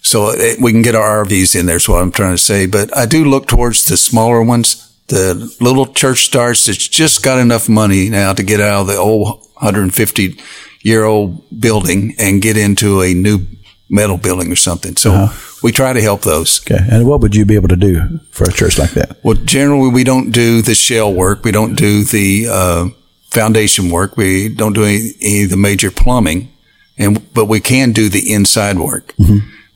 [0.01, 1.77] so it, we can get our RVs in there.
[1.77, 2.67] Is what I'm trying to say.
[2.67, 7.37] But I do look towards the smaller ones, the little church starts that's just got
[7.37, 10.39] enough money now to get out of the old 150
[10.81, 13.45] year old building and get into a new
[13.89, 14.95] metal building or something.
[14.95, 15.27] So
[15.61, 16.61] we try to help those.
[16.61, 16.79] Okay.
[16.89, 19.23] And what would you be able to do for a church like that?
[19.23, 21.43] Well, generally, we don't do the shell work.
[21.43, 22.89] We don't do the uh,
[23.29, 24.15] foundation work.
[24.15, 26.53] We don't do any, any of the major plumbing,
[26.97, 29.13] and but we can do the inside work.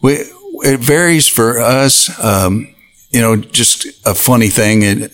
[0.02, 0.24] We
[0.64, 2.10] it varies for us.
[2.24, 2.75] Um,
[3.16, 4.84] you know, just a funny thing.
[4.84, 5.10] And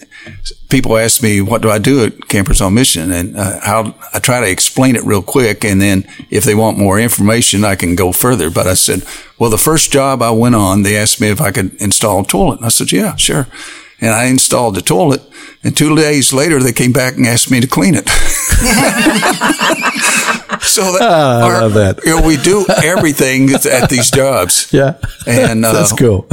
[0.70, 4.20] people ask me, "What do I do at Campers on Mission?" And uh, how I
[4.20, 7.96] try to explain it real quick, and then if they want more information, I can
[7.96, 8.50] go further.
[8.50, 9.04] But I said,
[9.38, 12.26] "Well, the first job I went on, they asked me if I could install a
[12.26, 13.46] toilet." And I said, "Yeah, sure."
[14.04, 15.22] And I installed the toilet,
[15.64, 18.10] and two days later, they came back and asked me to clean it.
[20.62, 22.00] so that, Ah, I our- love that.
[22.06, 24.68] you know, we do everything at these jobs.
[24.74, 24.94] Yeah.
[25.28, 26.26] And, uh, that's cool.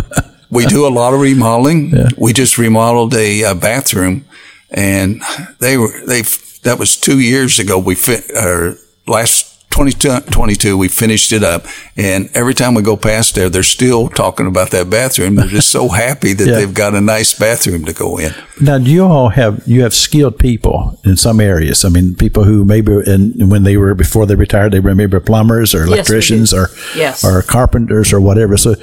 [0.50, 1.90] We do a lot of remodeling.
[2.16, 4.24] We just remodeled a, uh bathroom,
[4.70, 5.22] and
[5.60, 6.22] they were they.
[6.62, 7.78] That was two years ago.
[7.78, 9.47] We fit or last
[9.86, 14.46] 2022 we finished it up, and every time we go past there, they're still talking
[14.46, 15.36] about that bathroom.
[15.36, 16.54] They're just so happy that Yeah.
[16.56, 18.32] they've got a nice bathroom to go in.
[18.60, 21.84] Now, do you all have you have skilled people in some areas?
[21.84, 25.18] I mean, people who maybe in, when they were before they retired, they were maybe
[25.20, 25.92] plumbers or we do.
[25.94, 27.24] electricians or Yes.
[27.24, 28.56] or carpenters or whatever.
[28.56, 28.74] So,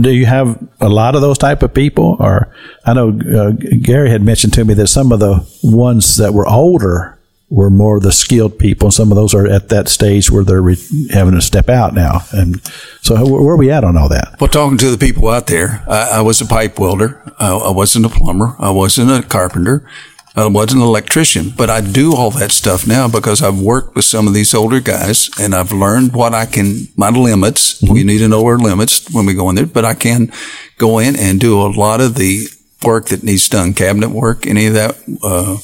[0.00, 2.16] do you have a lot of those type of people?
[2.20, 2.52] Or
[2.84, 6.46] I know uh, Gary had mentioned to me that some of the ones that were
[6.46, 7.17] older
[7.50, 8.90] were more the skilled people.
[8.90, 10.76] Some of those are at that stage where they're re-
[11.10, 12.20] having to step out now.
[12.32, 12.60] And
[13.00, 14.36] so, where, where are we at on all that?
[14.40, 17.22] Well, talking to the people out there, I, I was a pipe welder.
[17.38, 18.54] I, I wasn't a plumber.
[18.58, 19.88] I wasn't a carpenter.
[20.36, 24.04] I wasn't an electrician, but I do all that stuff now because I've worked with
[24.04, 27.82] some of these older guys and I've learned what I can, my limits.
[27.82, 30.30] We need to know our limits when we go in there, but I can
[30.76, 32.46] go in and do a lot of the
[32.84, 35.56] work that needs done, cabinet work, any of that, uh,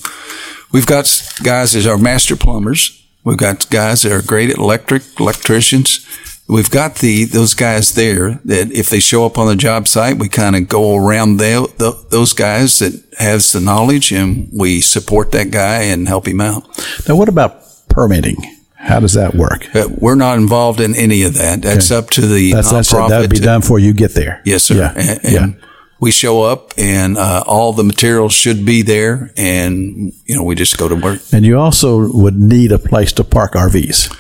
[0.75, 1.07] we've got
[1.43, 3.01] guys as our master plumbers.
[3.25, 6.07] We've got guys that are great at electric, electricians.
[6.47, 10.19] We've got the those guys there that if they show up on the job site,
[10.19, 14.83] we kind of go around the, the, those guys that has the knowledge, and we
[14.83, 16.65] support that guy and help him out.
[17.09, 18.37] Now, what about permitting?
[18.75, 19.69] How does that work?
[19.73, 21.63] But we're not involved in any of that.
[21.63, 23.09] That's up to the That's, that's nonprofit.
[23.09, 24.43] That would be done before you get there.
[24.45, 24.75] Yes, sir.
[24.75, 24.93] Yeah.
[24.95, 25.67] And, yeah.
[26.05, 30.55] We show up, and uh, all the materials should be there, and you know we
[30.55, 31.21] just go to work.
[31.33, 34.14] And you also would need a place to park RVs.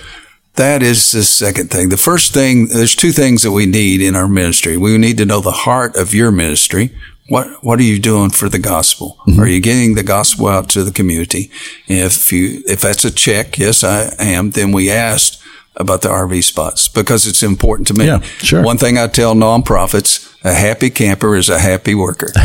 [0.54, 1.90] That is the second thing.
[1.90, 4.78] The first thing, there's two things that we need in our ministry.
[4.78, 6.90] We need to know the heart of your ministry.
[7.28, 9.18] What What are you doing for the gospel?
[9.38, 11.50] Are you getting the gospel out to the community?
[11.86, 14.52] If you if that's a check, yes, I am.
[14.52, 15.42] Then we asked
[15.76, 18.06] about the RV spots because it's important to me.
[18.06, 18.62] Yeah, sure.
[18.62, 22.30] One thing I tell nonprofits: a happy camper is a happy worker.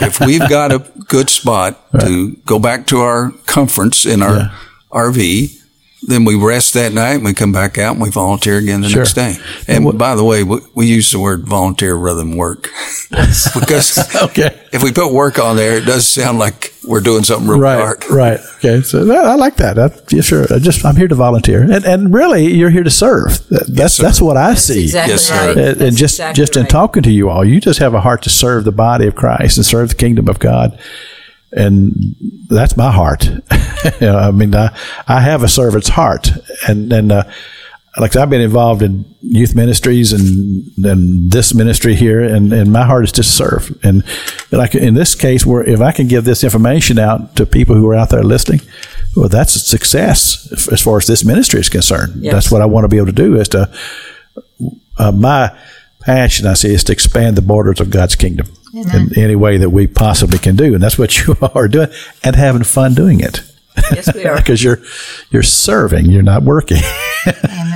[0.00, 4.50] if we've got a good spot to go back to our conference in our
[4.90, 5.54] RV,
[6.02, 8.88] then we rest that night and we come back out and we volunteer again the
[8.88, 9.02] Sure.
[9.02, 9.36] next day.
[9.66, 12.64] And by the way, we, we use the word volunteer rather than work
[13.10, 14.58] because Okay.
[14.72, 17.78] if we put work on there, it does sound like we're doing something real Right,
[17.78, 18.10] hard.
[18.10, 18.40] right.
[18.56, 19.78] Okay, so that, I like that.
[19.78, 20.46] I, yeah, sure.
[20.52, 23.46] I just I'm here to volunteer, and and really, you're here to serve.
[23.48, 24.02] That, that's sir.
[24.02, 24.84] that's what I see.
[24.84, 25.34] Exactly Yes, sir.
[25.48, 25.56] right.
[25.56, 26.70] And, and just exactly just in right.
[26.70, 29.56] talking to you all, you just have a heart to serve the body of Christ
[29.58, 30.78] and serve the kingdom of God,
[31.52, 31.94] and
[32.48, 33.26] that's my heart.
[33.84, 36.30] you know, I mean, I I have a servant's heart,
[36.66, 37.24] and and uh,
[37.96, 42.84] like I've been involved in youth ministries and and this ministry here, and, and my
[42.84, 43.76] heart is to serve.
[43.82, 44.04] And
[44.52, 47.88] like in this case, where if I can give this information out to people who
[47.88, 48.60] are out there listening,
[49.16, 52.22] well, that's a success as far as this ministry is concerned.
[52.22, 52.32] Yes.
[52.32, 53.72] That's what I want to be able to do is to
[54.98, 55.56] uh, my
[56.00, 59.70] passion, I see, is to expand the borders of God's kingdom in any way that
[59.70, 61.88] we possibly can do, and that's what you are doing,
[62.22, 63.40] and having fun doing it.
[63.94, 64.36] Yes, we are.
[64.42, 64.78] because you're
[65.30, 66.82] you're serving, you're not working.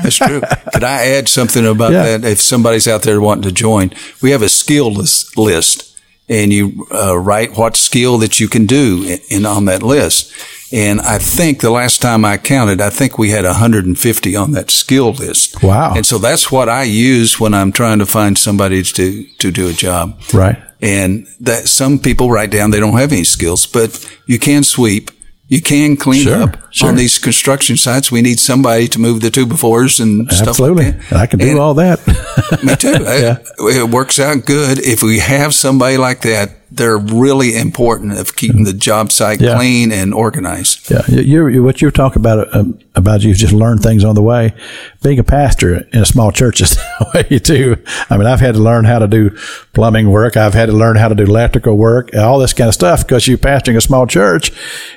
[0.03, 0.41] That's true.
[0.73, 2.19] Could I add something about Yeah.
[2.19, 2.25] that?
[2.31, 5.97] If somebody's out there wanting to join, we have a skill list, list
[6.29, 10.33] and you uh, write what skill that you can do in, in on that list.
[10.73, 14.71] And I think the last time I counted, I think we had 150 on that
[14.71, 15.63] skill list.
[15.63, 15.93] Wow.
[15.95, 19.69] And so that's what I use when I'm trying to find somebody to, to do
[19.69, 20.19] a job.
[20.33, 20.57] right.
[20.81, 25.11] And that some people write down they don't have any skills, but you can sweep.
[25.53, 26.89] You can clean Sure, up sure.
[26.89, 28.11] on these construction sites.
[28.11, 30.93] We need somebody to move the two by fours and stuff Absolutely.
[30.93, 31.13] like.
[31.13, 31.99] I can do And- all that.
[32.65, 32.89] Me too.
[32.97, 34.79] It- It works out good.
[34.79, 39.57] If we have somebody like that, they're really important of keeping the job site Yeah.
[39.57, 40.91] clean and organized.
[40.91, 44.23] Yeah, you- you're, what you're talking about um, about you just learn things on the
[44.23, 44.55] way.
[45.03, 47.77] Being a pastor in a small church is that way too.
[48.11, 49.31] I mean, I've had to learn how to do
[49.73, 50.37] plumbing work.
[50.37, 53.27] I've had to learn how to do electrical work, all this kind of stuff because
[53.29, 54.53] you're pastoring a small church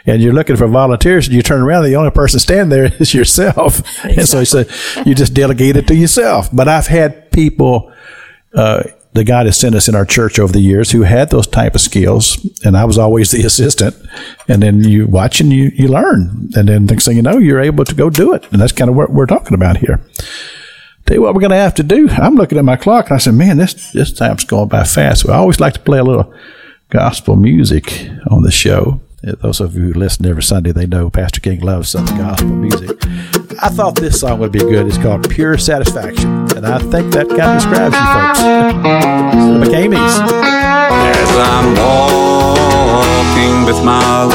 [0.05, 1.27] and you're looking for volunteers.
[1.27, 4.65] And you turn around, the only person standing there is yourself, and so you say
[5.05, 6.49] you just delegate it to yourself.
[6.53, 7.91] But I've had people
[8.53, 8.83] uh,
[9.15, 11.73] the God has sent us in our church over the years who had those type
[11.73, 13.95] of skills, and I was always the assistant.
[14.47, 17.61] And then you watch and you, you learn, and then next thing you know, you're
[17.61, 20.01] able to go do it, and that's kind of what we're talking about here.
[21.05, 22.09] Tell you what we're going to have to do.
[22.09, 25.21] I'm looking at my clock, and I said, "Man, this this time's going by fast."
[25.21, 26.33] So I always like to play a little
[26.89, 29.01] gospel music on the show.
[29.25, 32.49] Uh, those of you who listen every Sunday, they know Pastor King loves some gospel
[32.49, 32.91] music.
[33.61, 34.87] I thought this song would be good.
[34.87, 36.44] It's called Pure Satisfaction.
[36.65, 38.39] And I think that kind of describes you folks.
[38.39, 40.15] the McKameys.
[41.13, 41.75] as I'm
[43.05, 44.33] walking with my Lord.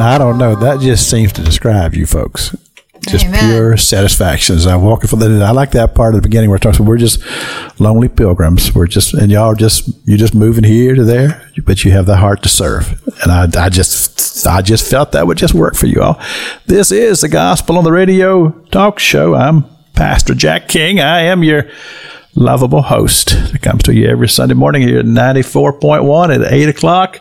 [0.00, 0.54] I don't know.
[0.56, 2.56] That just seems to describe you folks.
[3.08, 3.40] Just Amen.
[3.40, 5.42] pure satisfaction as I'm walking for the.
[5.42, 6.78] I like that part of the beginning where it talks.
[6.78, 7.20] about We're just
[7.80, 8.74] lonely pilgrims.
[8.74, 12.04] We're just and y'all are just you're just moving here to there, but you have
[12.06, 13.02] the heart to serve.
[13.22, 16.20] And I, I just I just felt that would just work for you all.
[16.66, 19.34] This is the Gospel on the Radio talk show.
[19.34, 21.00] I'm Pastor Jack King.
[21.00, 21.70] I am your
[22.34, 27.20] lovable host that comes to you every Sunday morning here at 94.1 at 8 o'clock.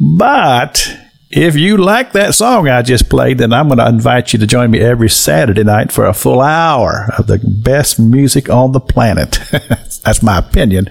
[0.00, 0.96] But
[1.36, 4.46] if you like that song I just played, then I'm going to invite you to
[4.46, 8.80] join me every Saturday night for a full hour of the best music on the
[8.80, 9.38] planet.
[9.50, 10.88] That's my opinion.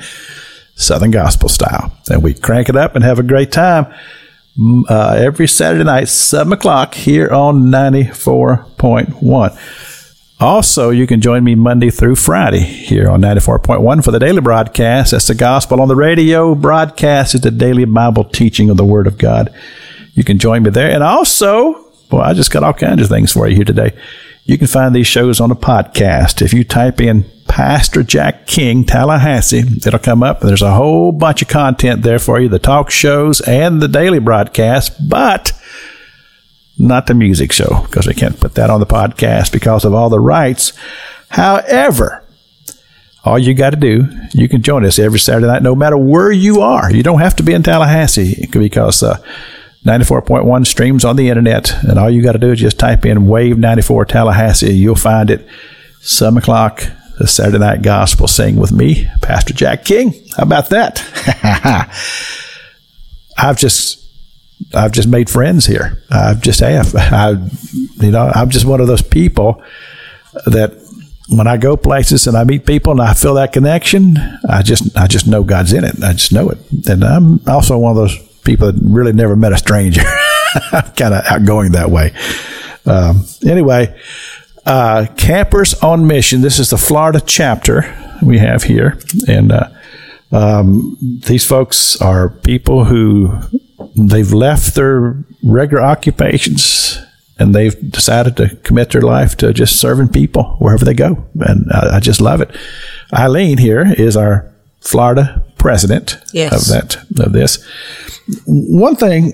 [0.76, 1.98] Southern gospel style.
[2.12, 3.92] And we crank it up and have a great time
[4.58, 9.92] mm, uh, every Saturday night, 7 o'clock here on 94.1.
[10.40, 15.10] Also, you can join me Monday through Friday here on 94.1 for the daily broadcast.
[15.12, 16.54] That's the gospel on the radio.
[16.54, 19.52] Broadcast is the daily Bible teaching of the Word of God.
[20.16, 20.90] You can join me there.
[20.90, 23.96] And also, well, I just got all kinds of things for you here today.
[24.46, 26.42] You can find these shows on a podcast.
[26.42, 29.60] If you type in Pastor Jack King, Tallahassee.
[29.60, 30.42] It'll come up.
[30.42, 34.20] There's a whole bunch of content there for you the talk shows and the daily
[34.20, 35.52] broadcast, but
[36.78, 40.10] not the music show because we can't put that on the podcast because of all
[40.10, 40.74] the rights.
[41.30, 42.24] However,
[43.24, 46.32] all you got to do, you can join us every Saturday night, no matter where
[46.32, 46.92] you are.
[46.92, 49.18] You don't have to be in Tallahassee because uh,
[49.86, 53.28] 94.1 streams on the internet, and all you got to do is just type in
[53.28, 54.74] Wave 94 Tallahassee.
[54.74, 55.48] You'll find it.
[56.02, 56.84] 7 o'clock,
[57.18, 60.14] the Saturday Night Gospel Sing with me, Pastor Jack King.
[60.38, 61.02] How about that?
[63.38, 64.06] I've just
[64.74, 66.02] I've just made friends here.
[66.10, 66.96] I've just have.
[66.96, 67.32] I,
[68.02, 69.62] you know, I'm just one of those people
[70.46, 70.74] that
[71.30, 74.18] when I go places and I meet people and I feel that connection,
[74.48, 75.96] I just I just know God's in it.
[76.04, 76.60] I just know it.
[76.88, 80.02] And I'm also one of those people that really never met a stranger.
[80.72, 82.14] Kind of outgoing that way.
[82.86, 84.00] Um, anyway,
[84.66, 86.42] uh, Campers on Mission.
[86.42, 89.70] This is the Florida chapter we have here, and uh,
[90.32, 93.38] um, these folks are people who
[93.96, 97.00] they've left their regular occupations
[97.38, 101.26] and they've decided to commit their life to just serving people wherever they go.
[101.42, 102.50] And I, I just love it.
[103.14, 106.54] Eileen here is our Florida president Yes.
[106.54, 107.58] of that of this.
[108.46, 109.34] One thing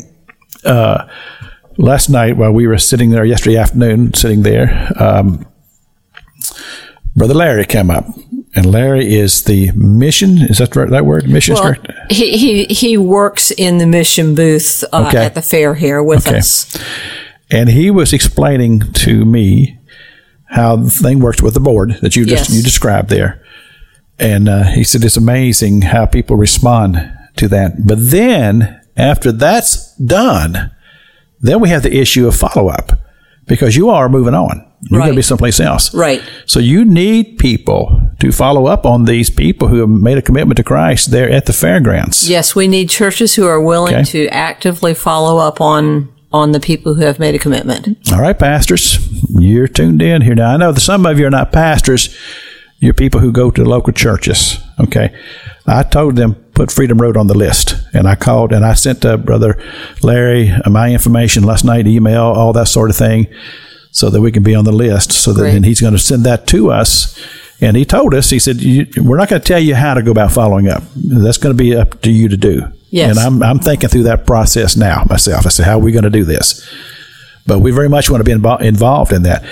[0.64, 1.06] uh,
[1.78, 5.46] last night while we were sitting there yesterday afternoon, sitting there, um,
[7.16, 8.06] Brother Larry came up,
[8.56, 10.38] and Larry is the mission.
[10.38, 11.28] Is that right, that word?
[11.30, 11.76] Mission Well,
[12.10, 15.26] he, he he works in the mission booth uh, Okay.
[15.26, 16.38] at the fair here with Okay.
[16.38, 16.66] us.
[17.50, 19.78] and he was explaining to me
[20.46, 22.56] how the thing works with the board that you just Yes.
[22.58, 23.42] you described there.
[24.22, 26.96] And uh, he said it's amazing how people respond
[27.38, 27.86] to that.
[27.86, 30.72] But then after that's done,
[31.40, 32.92] then we have the issue of follow up
[33.48, 34.68] because you are moving on.
[34.90, 35.94] You're going to be someplace else.
[35.94, 36.22] Right.
[36.46, 40.58] So you need people to follow up on these people who have made a commitment
[40.58, 42.30] to Christ there at the fairgrounds.
[42.30, 44.04] Yes, we need churches who are willing Okay.
[44.06, 47.90] to actively follow up on on the people who have made a commitment.
[48.14, 48.98] All right, pastors,
[49.38, 50.54] you're tuned in here now.
[50.54, 52.16] I know that some of you are not pastors.
[52.82, 54.58] You're people who go to local churches.
[54.80, 55.16] Okay.
[55.68, 59.06] I told them put Freedom Road on the list, and I called and I sent
[59.06, 59.62] uh, Brother
[60.02, 63.28] Larry uh, my information last night, email, all that sort of thing,
[63.92, 65.12] so that we can be on the list.
[65.12, 65.56] So that Great.
[65.56, 67.18] and he's going to send that to us.
[67.62, 70.02] And he told us, he said, you, "We're not going to tell you how to
[70.02, 70.82] go about following up.
[70.96, 73.12] That's going to be up to you to do." Yes.
[73.12, 75.46] And I'm I'm thinking through that process now myself.
[75.46, 76.68] I said, "How are we going to do this?"
[77.46, 79.44] but we very much want to be invo- involved in that.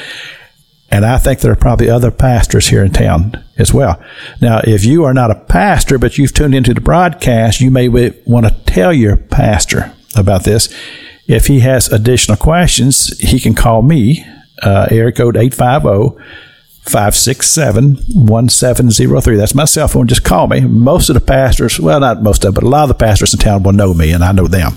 [0.91, 4.01] And I think there are probably other pastors here in town as well.
[4.41, 7.87] Now, if you are not a pastor, but you've tuned into the broadcast, you may
[7.89, 10.73] want to tell your pastor about this.
[11.27, 14.25] If he has additional questions, he can call me,
[14.63, 16.19] uh, area code 850
[16.83, 19.35] 567 1703.
[19.35, 20.07] That's my cell phone.
[20.07, 20.61] Just call me.
[20.61, 23.31] Most of the pastors, well, not most of them, but a lot of the pastors
[23.33, 24.73] in town will know me, and I know them.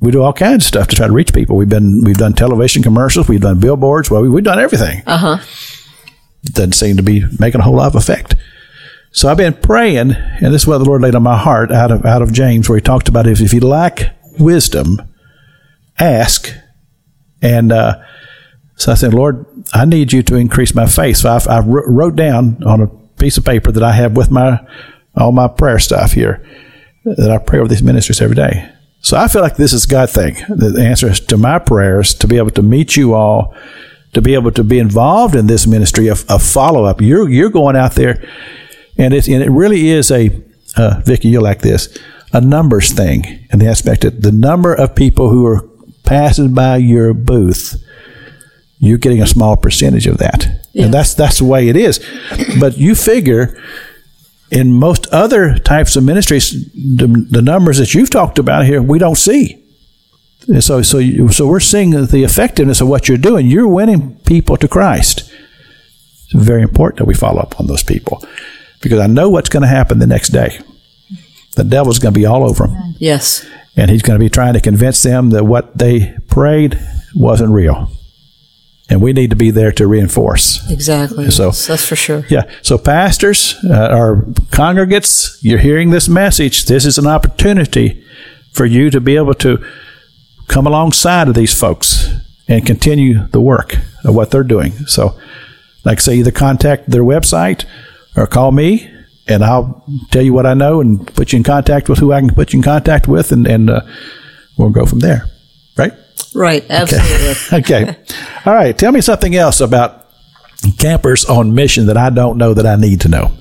[0.00, 1.56] we do all kinds of stuff to try to reach people.
[1.56, 4.10] We've been we've done television commercials, we've done billboards.
[4.10, 5.02] Well, we, we've done everything.
[5.06, 5.38] Uh huh.
[6.52, 8.34] Doesn't seem to be making a whole lot of effect.
[9.12, 11.90] So I've been praying, and this is what the Lord laid on my heart out
[11.90, 15.00] of out of James, where he talked about if, if you lack wisdom,
[15.98, 16.50] ask.
[17.40, 18.02] And uh,
[18.76, 21.18] so I said, Lord, I need you to increase my faith.
[21.18, 22.88] So I, I wrote down on a
[23.18, 24.60] piece of paper that I have with my
[25.16, 26.46] all my prayer stuff here
[27.04, 28.70] that I pray over these ministers every day.
[29.00, 30.34] So I feel like this is God thing.
[30.48, 33.54] The answer is to my prayers to be able to meet you all,
[34.16, 37.02] to be able to be involved in this ministry of, of follow up.
[37.02, 38.26] You're you're going out there,
[38.96, 40.30] and it and it really is a
[40.74, 41.28] uh, Vicki.
[41.28, 41.98] You like this
[42.32, 45.68] a numbers thing in the aspect that the number of people who are
[46.04, 47.76] passing by your booth,
[48.78, 51.98] you're getting a small percentage of that, and that's that's the way it is.
[52.58, 53.62] But you figure
[54.50, 58.98] in most other types of ministries, the, the numbers that you've talked about here, we
[58.98, 59.62] don't see.
[60.48, 63.46] And so, so, you, so we're seeing the effectiveness of what you're doing.
[63.46, 65.30] You're winning people to Christ.
[66.24, 68.22] It's very important that we follow up on those people
[68.80, 70.58] because I know what's going to happen the next day.
[71.56, 73.44] The devil's going to be all over them, Yes.
[73.76, 76.78] and he's going to be trying to convince them that what they prayed
[77.14, 77.88] wasn't real.
[78.88, 80.70] And we need to be there to reinforce.
[80.70, 81.28] Exactly.
[81.30, 82.24] So- Yes, that's for sure.
[82.28, 82.42] Yeah.
[82.62, 86.66] So, pastors uh, or congregates, you're hearing this message.
[86.66, 88.04] This is an opportunity
[88.52, 89.64] for you to be able to
[90.48, 92.08] come alongside of these folks
[92.48, 94.72] and continue the work of what they're doing.
[94.86, 95.18] So,
[95.84, 97.64] like I say, either contact their website
[98.16, 98.90] or call me,
[99.28, 102.20] and I'll tell you what I know and put you in contact with who I
[102.20, 103.80] can put you in contact with, and, and uh,
[104.56, 105.26] we'll go from there.
[105.76, 105.92] Right?
[106.34, 106.64] Right.
[106.70, 107.34] Absolutely.
[107.60, 107.96] Okay.
[108.44, 108.76] All right.
[108.76, 110.06] Tell me something else about
[110.78, 113.32] campers on mission that I don't know that I need to know.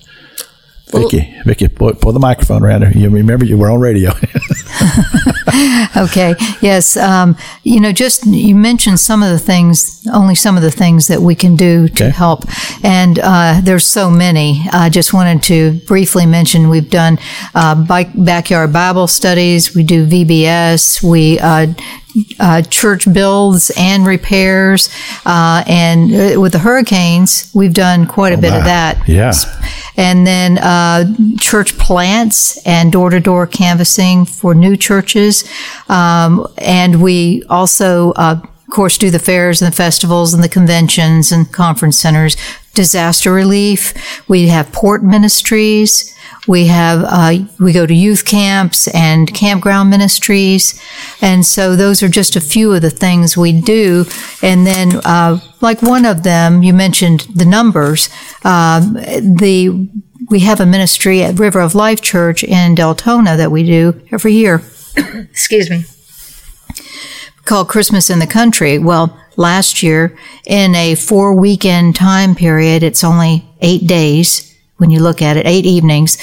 [0.87, 2.97] Vicki, Vicki, pull, pull the microphone around her.
[2.97, 4.11] You remember you were on radio.
[5.97, 6.35] Okay.
[6.61, 6.97] Yes.
[6.97, 11.07] Um, you know, just you mentioned some of the things, only some of the things
[11.07, 12.09] that we can do to Okay.
[12.15, 12.43] help,
[12.83, 14.65] and uh, there's so many.
[14.71, 17.17] I just wanted to briefly mention we've done
[17.53, 19.75] uh, bike, backyard Bible studies.
[19.75, 21.01] We do VBS.
[21.03, 21.67] We uh,
[22.39, 24.89] uh, church builds and repairs,
[25.25, 28.59] uh, and uh, with the hurricanes, we've done quite a bit my.
[28.59, 29.33] of that Yeah.
[29.97, 31.05] and then uh,
[31.39, 35.43] church plants and door to door canvassing for new churches.
[35.89, 40.49] Um, and we also, uh, of course, do the fairs and the festivals and the
[40.49, 42.35] conventions and conference centers,
[42.73, 43.93] disaster relief.
[44.27, 46.14] We have port ministries.
[46.47, 50.79] We have, uh, we go to youth camps and campground ministries.
[51.21, 54.05] And so those are just a few of the things we do.
[54.41, 58.09] And then, uh, like one of them, you mentioned the numbers.
[58.43, 59.89] Um, the,
[60.29, 64.33] we have a ministry at River of Life Church in Deltona that we do every
[64.33, 64.61] year.
[64.95, 65.85] Excuse me
[67.45, 68.79] called Christmas in the Country.
[68.79, 74.99] Well, last year, in a four weekend time period, it's only eight days when you
[74.99, 76.17] look at it, eight evenings.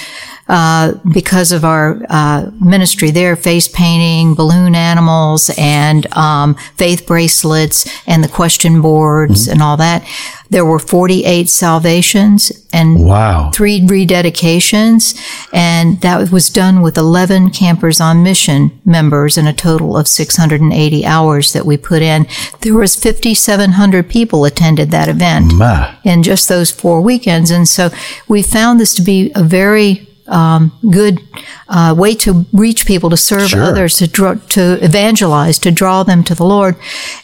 [0.48, 7.88] Uh, because of our uh, ministry there, face painting, balloon animals, and um, faith bracelets,
[8.08, 10.04] and the question boards, and all that,
[10.50, 13.50] there were 48 salvations and Wow.
[13.54, 15.14] three rededications,
[15.52, 21.06] and that was done with 11 Campers on Mission members and a total of 680
[21.06, 22.26] hours that we put in.
[22.60, 25.52] There was 5,700 people attended that event
[26.04, 27.90] in just those four weekends, and so
[28.28, 31.20] we found this to be a very um, good
[31.68, 33.62] uh, way to reach people, to serve Sure.
[33.62, 36.74] others, to draw, to evangelize, to draw them to the Lord,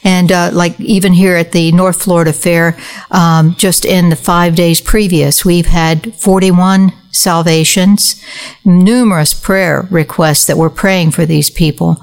[0.04, 2.76] and uh, like even here at the North Florida Fair,
[3.10, 8.22] um, just in the five days previous, we've had 41 salvations,
[8.64, 11.96] numerous prayer requests that we're praying for these people,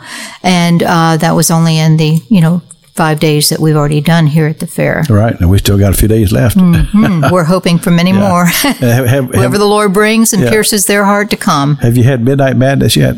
[0.43, 2.61] and uh, that was only in the you know
[2.95, 5.03] five days that we've already done here at the fair.
[5.09, 5.37] Right.
[5.39, 6.55] And we still got a few days left.
[6.57, 8.45] Hmm, we're hoping for many more.
[8.79, 10.49] have, have, Whoever have, the Lord brings and Yeah.
[10.49, 11.75] pierces their heart to come.
[11.77, 13.17] have you had Midnight Madness yet?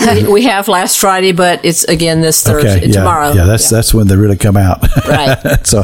[0.00, 2.86] we, we have last Friday, but it's again this Thursday, Okay.
[2.86, 2.92] Yeah.
[2.92, 3.32] tomorrow.
[3.32, 3.44] Yeah.
[3.44, 4.86] That's that's when they really come out.
[5.08, 5.36] Right.
[5.66, 5.82] so,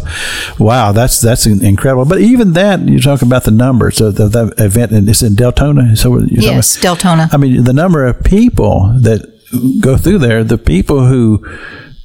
[0.61, 2.05] wow, that's that's incredible.
[2.05, 3.97] But even that, you're talking about the numbers.
[3.97, 5.99] So the, the event, and it's in Deltona.
[5.99, 7.35] So you're Yes, about- Deltona.
[7.35, 9.29] I mean, the number of people that
[9.81, 11.45] go through there, the people who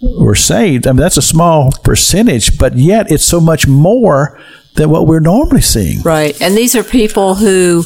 [0.01, 4.39] were saved, I mean, that's a small percentage, but yet it's so much more
[4.75, 6.01] than what we're normally seeing.
[6.01, 6.39] Right.
[6.41, 7.83] And these are people who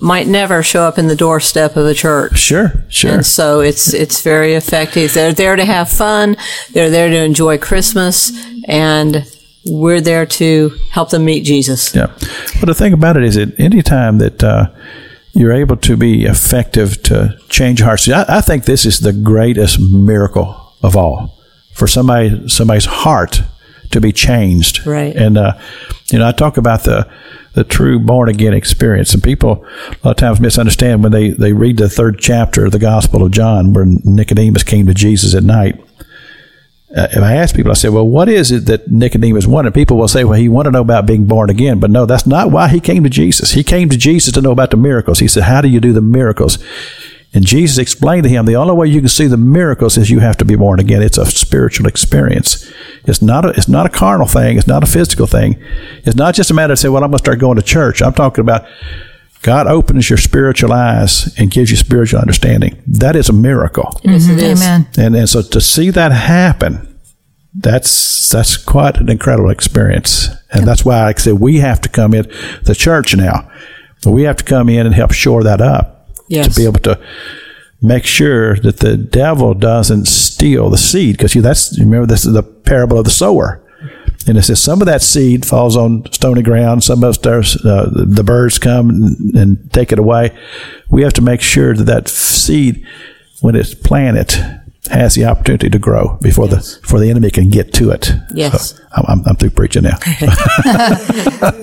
[0.00, 2.38] might never show up in the doorstep of a church.
[2.38, 3.12] Sure, sure.
[3.12, 5.14] And so it's it's very effective.
[5.14, 6.36] They're there to have fun.
[6.72, 8.32] They're there to enjoy Christmas,
[8.66, 9.24] and
[9.64, 11.94] we're there to help them meet Jesus.
[11.94, 12.08] Yeah.
[12.58, 14.70] But the thing about it is that any time that uh,
[15.34, 19.78] you're able to be effective to change hearts, I, I think this is the greatest
[19.78, 21.38] miracle of all
[21.72, 23.42] for somebody somebody's heart
[23.90, 24.86] to be changed.
[24.86, 25.14] Right.
[25.14, 25.58] And uh,
[26.10, 27.08] you know, I talk about the
[27.54, 31.52] the true born again experience, and people a lot of times misunderstand when they they
[31.52, 35.42] read the third chapter of the Gospel of John, where Nicodemus came to Jesus at
[35.44, 35.78] night.
[36.94, 39.72] Uh, if I ask people, I say, well, what is it that Nicodemus wanted?
[39.72, 41.80] People will say, well, he wanted to know about being born again.
[41.80, 43.52] But no, that's not why he came to Jesus.
[43.52, 45.18] He came to Jesus to know about the miracles.
[45.18, 46.58] He said, how do you do the miracles?
[47.34, 50.20] And Jesus explained to him, the only way you can see the miracles is you
[50.20, 51.00] have to be born again.
[51.02, 52.70] It's a spiritual experience.
[53.04, 54.58] It's not a, it's not a carnal thing.
[54.58, 55.56] It's not a physical thing.
[56.04, 58.02] It's not just a matter of say, well, I'm going to start going to church.
[58.02, 58.66] I'm talking about
[59.40, 62.80] God opens your spiritual eyes and gives you spiritual understanding.
[62.86, 63.98] That is a miracle.
[64.04, 64.38] Yes, it mm-hmm.
[64.38, 64.62] is.
[64.62, 64.88] Amen.
[64.96, 67.00] And and so to see that happen,
[67.54, 70.28] that's that's quite an incredible experience.
[70.52, 72.30] And that's why like I said we have to come in
[72.62, 73.50] the church now.
[74.06, 76.54] We have to come in and help shore that up Yes.
[76.54, 77.00] to be able to
[77.80, 82.42] make sure that the devil doesn't steal the seed because that's remember this is the
[82.42, 83.58] parable of the sower.
[84.26, 86.84] And it says some of that seed falls on stony ground.
[86.84, 90.36] Some of uh, the birds come and, and take it away.
[90.90, 92.86] We have to make sure that that seed,
[93.40, 97.72] when it's planted, has the opportunity to grow before the before the enemy can get
[97.74, 98.10] to it.
[98.34, 98.70] Yes.
[98.76, 99.96] So I'm, I'm, I'm through preaching now.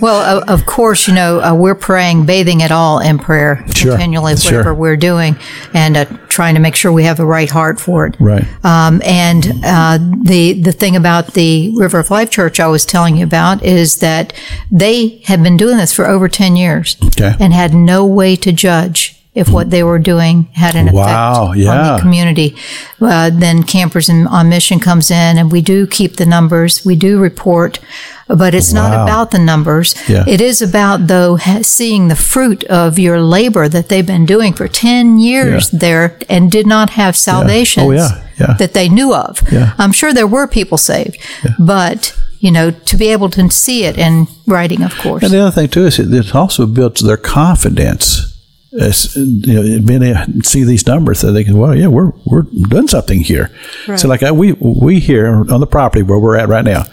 [0.02, 3.92] Well, of, of course, you know, uh, we're praying, bathing it all in prayer Sure.
[3.92, 4.60] continually, Sure.
[4.60, 5.38] whatever we're doing,
[5.74, 8.16] and uh, trying to make sure we have the right heart for it.
[8.20, 8.44] Right.
[8.64, 13.18] Um, and uh, the the thing about the River of Life Church I was telling
[13.18, 14.34] you about is that
[14.72, 17.34] they have been doing this for over ten years Okay.
[17.40, 21.52] and had no way to judge if what they were doing had an effect Wow,
[21.52, 22.56] on the community.
[23.02, 26.84] Uh, then Campers in, on Mission comes in, and we do keep the numbers.
[26.86, 27.80] We do report,
[28.28, 28.82] but it's Wow.
[28.82, 29.96] not about the numbers.
[30.10, 30.26] Yeah.
[30.28, 34.54] It is about though ha- seeing the fruit of your labor that they've been doing
[34.54, 35.80] for ten years Yeah.
[35.80, 38.10] there and did not have salvation Oh, yeah,
[38.40, 38.54] yeah.
[38.60, 39.42] that they knew of.
[39.52, 39.74] Yeah.
[39.78, 41.18] I'm sure there were people saved,
[41.58, 45.24] but you know to be able to see it in writing, of course.
[45.24, 48.29] And the other thing too is it, it also builds their confidence.
[48.72, 52.12] As, you know, being able to see these numbers, so they can, well, yeah, we're
[52.26, 53.50] we're doing something here.
[53.98, 56.84] So, like I, we we here on the property where we're at right now,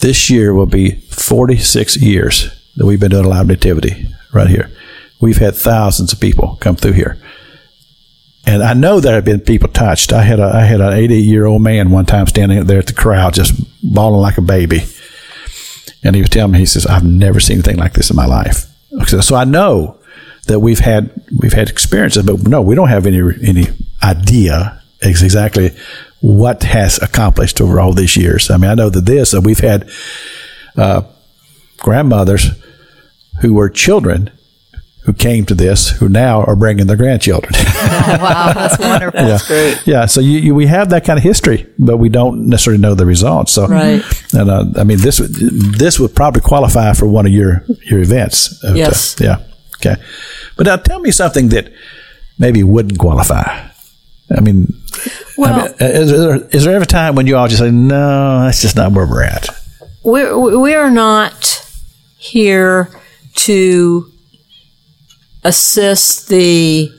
[0.00, 4.70] this year will be 46 years that we've been doing a live nativity right here.
[5.20, 7.18] We've had thousands of people come through here.
[8.46, 10.12] And I know there have been people touched.
[10.12, 12.86] I had a I had an 80 year old man one time standing there at
[12.86, 14.80] the crowd, just bawling like a baby.
[16.02, 18.26] And he was telling me, he says, "I've never seen anything like this in my
[18.26, 18.66] life."
[19.06, 19.99] So I know
[20.46, 21.10] that we've had
[21.40, 23.66] we've had experiences, but no, we don't have any any
[24.02, 25.70] idea exactly
[26.20, 28.50] what has accomplished over all these years.
[28.50, 29.88] I mean, I know that this that we've had
[30.76, 31.02] uh,
[31.78, 32.50] grandmothers
[33.40, 34.30] who were children
[35.04, 37.52] who came to this who now are bringing their grandchildren.
[37.82, 39.20] wow, that's wonderful.
[39.20, 39.74] yeah.
[39.86, 40.06] Yeah.
[40.06, 43.06] So you, you, we have that kind of history, but we don't necessarily know the
[43.06, 43.52] results.
[43.52, 44.02] So, Right.
[44.34, 48.00] And uh, I mean, this would this would probably qualify for one of your your
[48.00, 48.62] events.
[48.62, 49.16] Uh, Yes.
[49.18, 49.38] yeah.
[49.80, 50.00] Okay.
[50.56, 51.72] But now tell me something that
[52.38, 53.68] maybe wouldn't qualify.
[54.36, 54.72] I mean,
[55.36, 57.60] Well, I mean, uh, is, there, is there ever a time when you all just
[57.60, 59.48] say, no, that's just not where we're at?
[60.02, 61.66] we're, we are not
[62.16, 62.88] here
[63.34, 64.10] to
[65.44, 66.90] assist the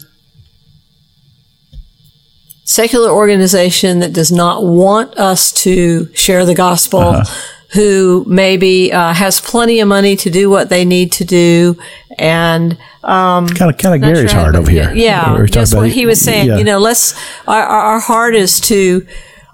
[2.63, 7.51] secular organization that does not want us to share the gospel, uh-huh.
[7.73, 11.77] Who maybe uh, has plenty of money to do what they need to do,
[12.17, 14.91] and um, Kind of, kind of Gary's sure heart over here.
[14.93, 16.47] Yeah, We about- what he was saying.
[16.47, 16.57] yeah.
[16.57, 17.15] You know, let's
[17.47, 19.05] our, our heart is to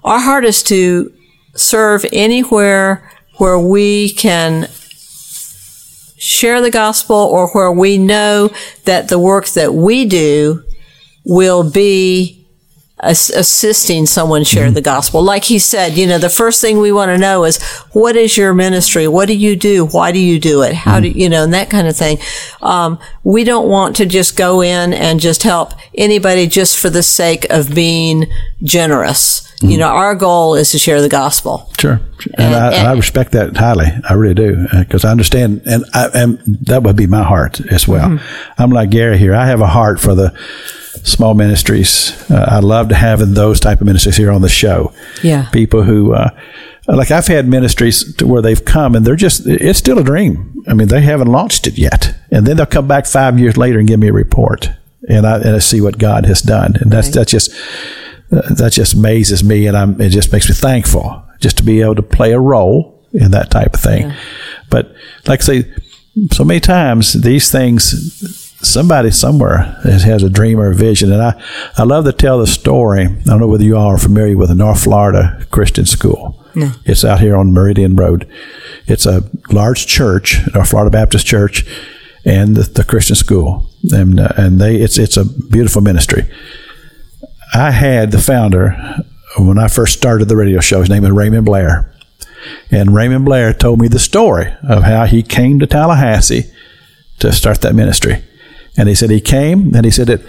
[0.04, 1.12] our heart is to
[1.54, 4.68] serve anywhere where we can
[6.16, 8.50] share the gospel or where we know
[8.84, 10.62] that the work that we do
[11.24, 12.37] will be
[13.00, 15.22] assisting someone share the gospel.
[15.22, 18.36] Like he said, you know, the first thing we want to know is what is
[18.36, 19.06] your ministry?
[19.08, 19.86] What do you do?
[19.86, 20.74] Why do you do it?
[20.74, 21.18] How do Mm-hmm.
[21.18, 22.18] you know, and that kind of thing.
[22.60, 27.02] Um, we don't want to just go in and just help anybody just for the
[27.02, 28.26] sake of being
[28.62, 29.40] generous.
[29.58, 29.68] Mm-hmm.
[29.70, 31.70] You know, our goal is to share the gospel.
[31.78, 32.00] Sure,
[32.36, 33.86] and, I, and- I respect that highly.
[34.08, 37.86] I really do because I understand, and I, and that would be my heart as
[37.88, 38.08] well.
[38.08, 38.60] Mm-hmm.
[38.62, 39.34] I'm like Gary here.
[39.34, 40.32] I have a heart for the
[41.06, 42.12] small ministries.
[42.30, 44.92] Uh, I love to having those type of ministries here on the show.
[45.22, 45.48] Yeah.
[45.50, 46.14] people who.
[46.14, 46.30] Uh,
[46.88, 50.62] like I've had ministries to where they've come and they're just, it's still a dream.
[50.66, 52.14] I mean, they haven't launched it yet.
[52.30, 54.70] And then they'll come back five years later and give me a report
[55.06, 56.76] and I, and I see what God has done.
[56.80, 57.50] And that's, that's just,
[58.30, 61.96] that just amazes me and I'm, it just makes me thankful just to be able
[61.96, 64.14] to play a role in that type of thing.
[64.70, 64.90] But
[65.26, 65.74] like I say,
[66.32, 71.12] so many times these things, somebody somewhere has, a dream or a vision.
[71.12, 71.40] And I,
[71.76, 73.04] I love to tell the story.
[73.04, 76.44] I don't know whether you all are familiar with the North Florida Christian School.
[76.54, 76.72] No.
[76.84, 78.28] It's out here on Meridian Road.
[78.86, 81.64] It's a large church, North Florida Baptist Church,
[82.24, 83.70] and the, the Christian school.
[83.92, 86.28] And, uh, and they, it's, it's a beautiful ministry.
[87.54, 89.04] I had the founder
[89.38, 90.80] when I first started the radio show.
[90.80, 91.94] His name is Raymond Blair.
[92.70, 96.50] And Raymond Blair told me the story of how he came to Tallahassee
[97.20, 98.24] to start that ministry.
[98.78, 100.22] And he said he came and he said that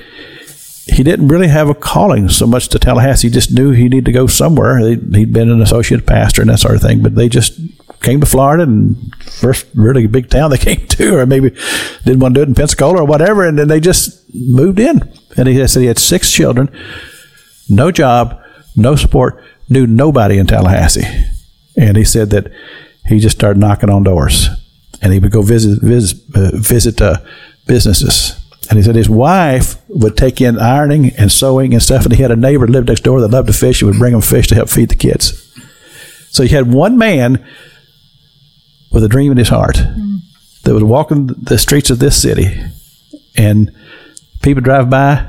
[0.91, 3.27] he didn't really have a calling so much to Tallahassee.
[3.27, 4.79] He just knew he needed to go somewhere.
[4.79, 7.59] He'd been an associate pastor and that sort of thing, but they just
[8.01, 11.51] came to Florida and first really big town they came to, or maybe
[12.05, 15.01] didn't want to do it in Pensacola or whatever, and then they just moved in.
[15.37, 16.69] And he said he had six children,
[17.69, 18.41] no job,
[18.75, 21.07] no support, knew nobody in Tallahassee.
[21.77, 22.51] And he said that
[23.05, 24.49] he just started knocking on doors,
[25.01, 27.17] and he would go visit visit uh, visit uh,
[27.69, 28.35] businesses.
[28.69, 32.21] And he said his wife would take in ironing and sewing and stuff, and he
[32.21, 33.79] had a neighbor that lived next door that loved to fish.
[33.79, 35.45] He would bring him fish to help feed the kids.
[36.29, 37.43] So he had one man
[38.91, 39.77] with a dream in his heart
[40.63, 42.61] that was walking the streets of this city,
[43.35, 43.71] and
[44.41, 45.25] people drive by.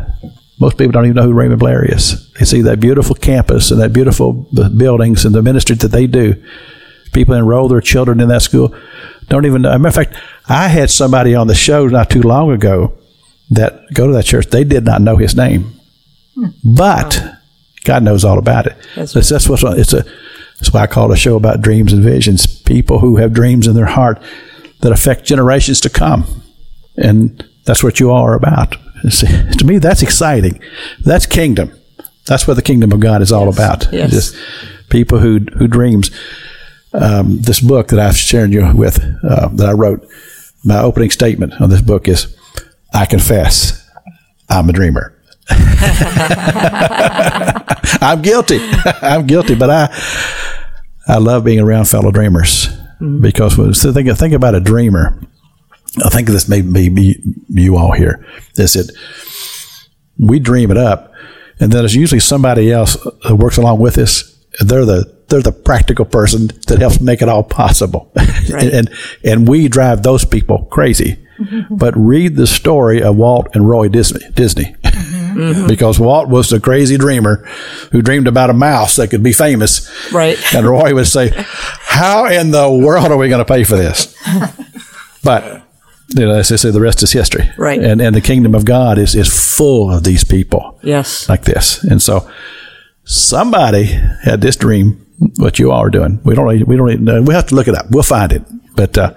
[0.59, 2.30] Most people don't even know who Raymond Blair is.
[2.32, 6.34] They see that beautiful campus and that beautiful buildings and the ministry that they do.
[7.12, 8.74] People enroll their children in that school.
[9.28, 9.70] Don't even know.
[9.70, 12.96] As a matter of fact, I had somebody on the show not too long ago
[13.50, 14.46] that go to that church.
[14.46, 15.72] They did not know his name,
[16.64, 17.22] but
[17.84, 18.76] God knows all about it.
[18.94, 20.04] That's, that's, that's what's it's a.
[20.58, 22.46] That's why I call it a show about dreams and visions.
[22.46, 24.22] People who have dreams in their heart
[24.80, 26.42] that affect generations to come,
[26.98, 28.76] and that's what you all are about.
[29.08, 30.61] See, to me, that's exciting.
[31.00, 31.72] That's kingdom.
[32.26, 33.54] That's what the kingdom of God is all yes.
[33.56, 33.92] about.
[33.92, 34.11] Yes.
[34.11, 34.36] Just
[34.90, 36.11] people who who dreams.
[36.93, 40.07] Um, this book that I've shared you with uh, that I wrote
[40.64, 42.36] my opening statement on this book is
[42.93, 43.88] I confess
[44.49, 45.16] I'm a dreamer.
[48.01, 48.59] I'm guilty.
[49.03, 49.88] I'm guilty, but I
[51.07, 53.20] I love being around fellow dreamers mm-hmm.
[53.20, 55.20] because when so think think about a dreamer.
[56.05, 58.24] I think this may be you all here.
[58.57, 58.93] Is it
[60.18, 61.12] we dream it up,
[61.59, 64.36] and then there's usually somebody else who works along with us.
[64.61, 68.12] They're the they're the practical person that helps make it all possible.
[68.51, 68.72] Right.
[68.72, 68.91] and,
[69.22, 71.24] and we drive those people crazy.
[71.39, 71.76] Mm-hmm.
[71.76, 74.28] But read the story of Walt and Roy Disney.
[74.33, 74.74] Disney.
[75.31, 75.68] Mm-hmm.
[75.68, 77.47] because Walt was the crazy dreamer
[77.93, 79.89] who dreamed about a mouse that could be famous.
[80.12, 80.37] Right.
[80.53, 84.14] And Roy would say, How in the world are we going to pay for this?
[85.24, 85.62] but
[86.16, 87.49] you know, as I say, the rest is history.
[87.57, 87.81] Right.
[87.81, 90.78] And and the kingdom of God is is full of these people.
[90.83, 91.28] Yes.
[91.28, 91.83] Like this.
[91.85, 92.28] And so
[93.05, 93.85] somebody
[94.24, 96.20] had this dream what you all are doing.
[96.24, 97.22] We don't we don't even know.
[97.22, 97.90] We have to look it up.
[97.90, 98.42] We'll find it.
[98.74, 99.14] But uh,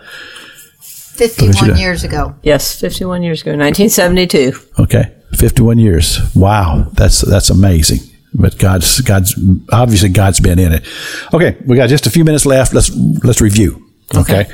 [0.79, 2.35] 51 years ago.
[2.43, 4.53] Yes, 51 years ago, 1972.
[4.79, 6.19] Okay, 51 years.
[6.35, 7.99] Wow, that's that's amazing.
[8.33, 9.39] But God's God's
[9.71, 10.85] obviously God's been in it.
[11.33, 12.73] Okay, we got just a few minutes left.
[12.73, 12.91] Let's
[13.23, 13.87] let's review.
[14.15, 14.41] Okay.
[14.41, 14.53] okay.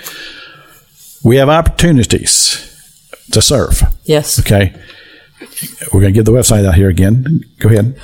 [1.24, 2.66] We have opportunities
[3.32, 3.82] to serve.
[4.04, 4.40] Yes.
[4.40, 4.74] Okay.
[5.94, 7.44] We're going to get the website out here again.
[7.60, 8.00] Go ahead.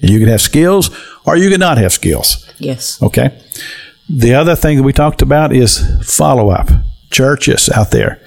[0.00, 0.90] and you can have skills
[1.24, 2.48] or you can not have skills.
[2.58, 3.02] Yes.
[3.02, 3.38] Okay.
[4.08, 5.82] The other thing that we talked about is
[6.16, 6.70] follow up.
[7.10, 8.20] Churches out there,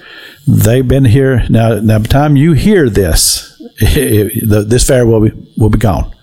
[0.46, 1.80] they've been here now.
[1.80, 6.14] Now, by the time you hear this, this fair will be will be gone,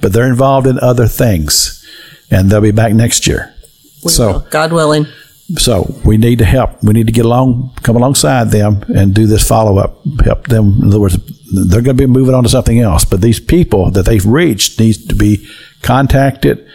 [0.00, 1.84] but they're involved in other things,
[2.30, 3.54] and they'll be back next year.
[4.04, 5.06] We so, will, God willing.
[5.56, 6.82] So we need to help.
[6.82, 10.04] We need to get along, come alongside them, and do this follow up.
[10.24, 10.78] Help them.
[10.80, 11.16] In other words,
[11.52, 13.04] they're going to be moving on to something else.
[13.04, 15.46] But these people that they've reached needs to be
[15.82, 16.66] contacted.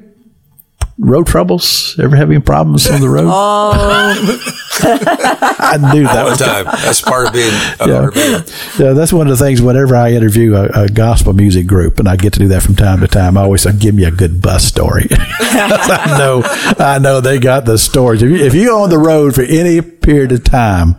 [1.00, 1.98] road troubles?
[2.00, 3.30] Ever have any problems on the road?
[4.82, 6.66] I knew that All the was time.
[6.66, 8.10] That's part of being a yeah.
[8.10, 8.80] RV.
[8.80, 9.62] yeah, that's one of the things.
[9.62, 12.76] Whenever I interview a, a gospel music group, and I get to do that from
[12.76, 16.42] time to time, I always say, "Give me a good bus story." I know,
[16.84, 18.22] I know they got the stories.
[18.22, 20.96] If you, if you're on the road for any period of time,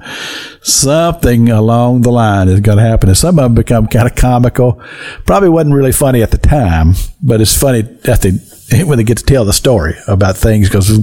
[0.62, 4.14] something along the line is going to happen, and some of them become kind of
[4.14, 4.80] comical.
[5.26, 9.18] Probably wasn't really funny at the time, but it's funny at the when they get
[9.18, 10.98] to tell the story about things because.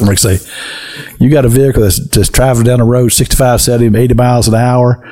[0.00, 0.50] Like I say,
[1.18, 4.54] you got a vehicle that's just traveling down the road 65, 70, 80 miles an
[4.54, 5.04] hour.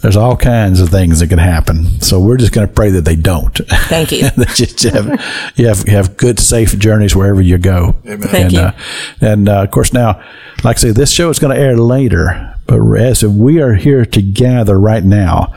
[0.00, 2.00] There's all kinds of things that can happen.
[2.00, 3.56] So we're just going to pray that they don't.
[3.68, 4.22] Thank you.
[4.36, 7.94] that you have, you have, have good, safe journeys wherever you go.
[8.04, 8.20] Amen.
[8.22, 8.60] Thank and, you.
[8.60, 8.72] Uh,
[9.20, 10.20] and uh, of course, now,
[10.64, 14.04] like I say, this show is going to air later, but as we are here
[14.04, 15.54] to gather right now,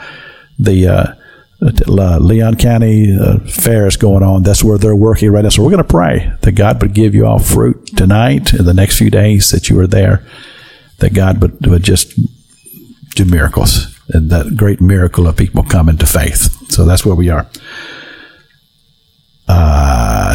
[0.60, 1.14] the uh,
[1.62, 4.44] uh, Leon County uh, Fair is going on.
[4.44, 5.50] That's where they're working right now.
[5.50, 8.74] So we're going to pray that God would give you all fruit tonight and the
[8.74, 10.26] next few days that you are there,
[11.00, 12.14] that God would, would just
[13.16, 16.72] do miracles and that great miracle of people coming to faith.
[16.72, 17.48] So that's where we are.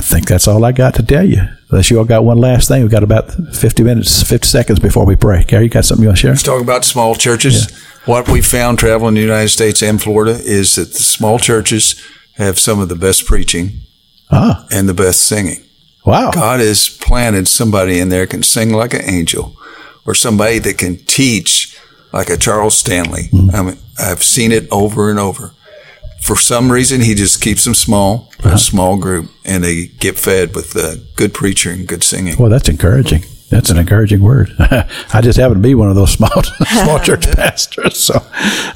[0.00, 1.42] I think that's all I got to tell you.
[1.68, 5.04] Unless you all got one last thing, we've got about 50 minutes, 50 seconds before
[5.04, 5.44] we pray.
[5.44, 6.30] Gary, you got something you want to share?
[6.30, 7.70] Let's talk about small churches.
[8.06, 12.02] What we found traveling the United States and Florida is that the small churches
[12.36, 13.80] have some of the best preaching
[14.30, 15.62] Ah, and the best singing.
[16.06, 16.30] wow.
[16.30, 19.54] God has planted somebody in there can sing like an angel,
[20.06, 21.78] or somebody that can teach
[22.10, 23.28] like a Charles Stanley.
[23.52, 25.52] I mean, I've seen it over and over.
[26.20, 30.54] For some reason, he just keeps them small, a small group, and they get fed
[30.54, 32.36] with uh, good preacher and good singing.
[32.38, 33.22] Well, that's encouraging.
[33.48, 34.54] That's an encouraging word.
[34.58, 37.98] I just happen to be one of those small small church pastors.
[37.98, 38.24] So,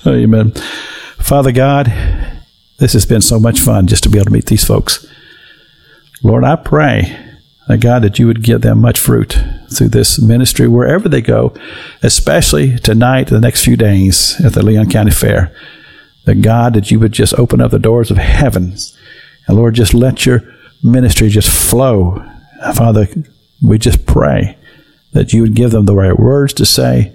[0.06, 0.52] amen.
[1.18, 1.86] Father God,
[2.78, 5.06] this has been so much fun just to be able to meet these folks.
[6.22, 7.16] Lord, I pray,
[7.78, 9.38] God, that you would give them much fruit
[9.72, 11.54] through this ministry wherever they go,
[12.02, 15.54] especially tonight, the next few days at the Leon County Fair.
[16.24, 18.76] That God, that you would just open up the doors of heaven.
[19.46, 20.42] And Lord, just let your
[20.82, 22.24] ministry just flow.
[22.74, 23.06] Father,
[23.62, 24.56] we just pray
[25.12, 27.14] that you would give them the right words to say.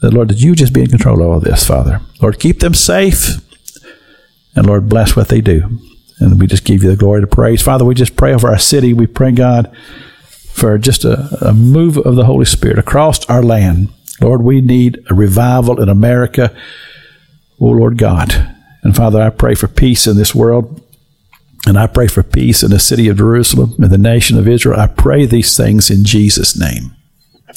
[0.00, 2.00] That, Lord, that you just be in control of all this, Father.
[2.22, 3.36] Lord, keep them safe.
[4.54, 5.78] And Lord, bless what they do.
[6.18, 7.62] And we just give you the glory to praise.
[7.62, 8.92] Father, we just pray over our city.
[8.92, 9.74] We pray, God,
[10.26, 13.92] for just a, a move of the Holy Spirit across our land.
[14.20, 16.54] Lord, we need a revival in America.
[17.60, 18.56] Oh, Lord God.
[18.82, 20.82] And Father, I pray for peace in this world.
[21.66, 24.80] And I pray for peace in the city of Jerusalem and the nation of Israel.
[24.80, 26.96] I pray these things in Jesus' name.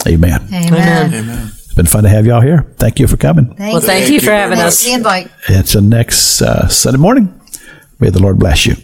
[0.06, 0.42] Amen.
[0.54, 1.14] Amen.
[1.14, 1.48] Amen.
[1.48, 2.64] It's been fun to have y'all here.
[2.78, 3.56] Thank you for coming.
[3.56, 4.84] Thank Well, thank you for having us.
[4.84, 5.32] The invite.
[5.48, 7.40] It's the next uh, Sunday morning.
[8.00, 8.76] May the Lord bless you.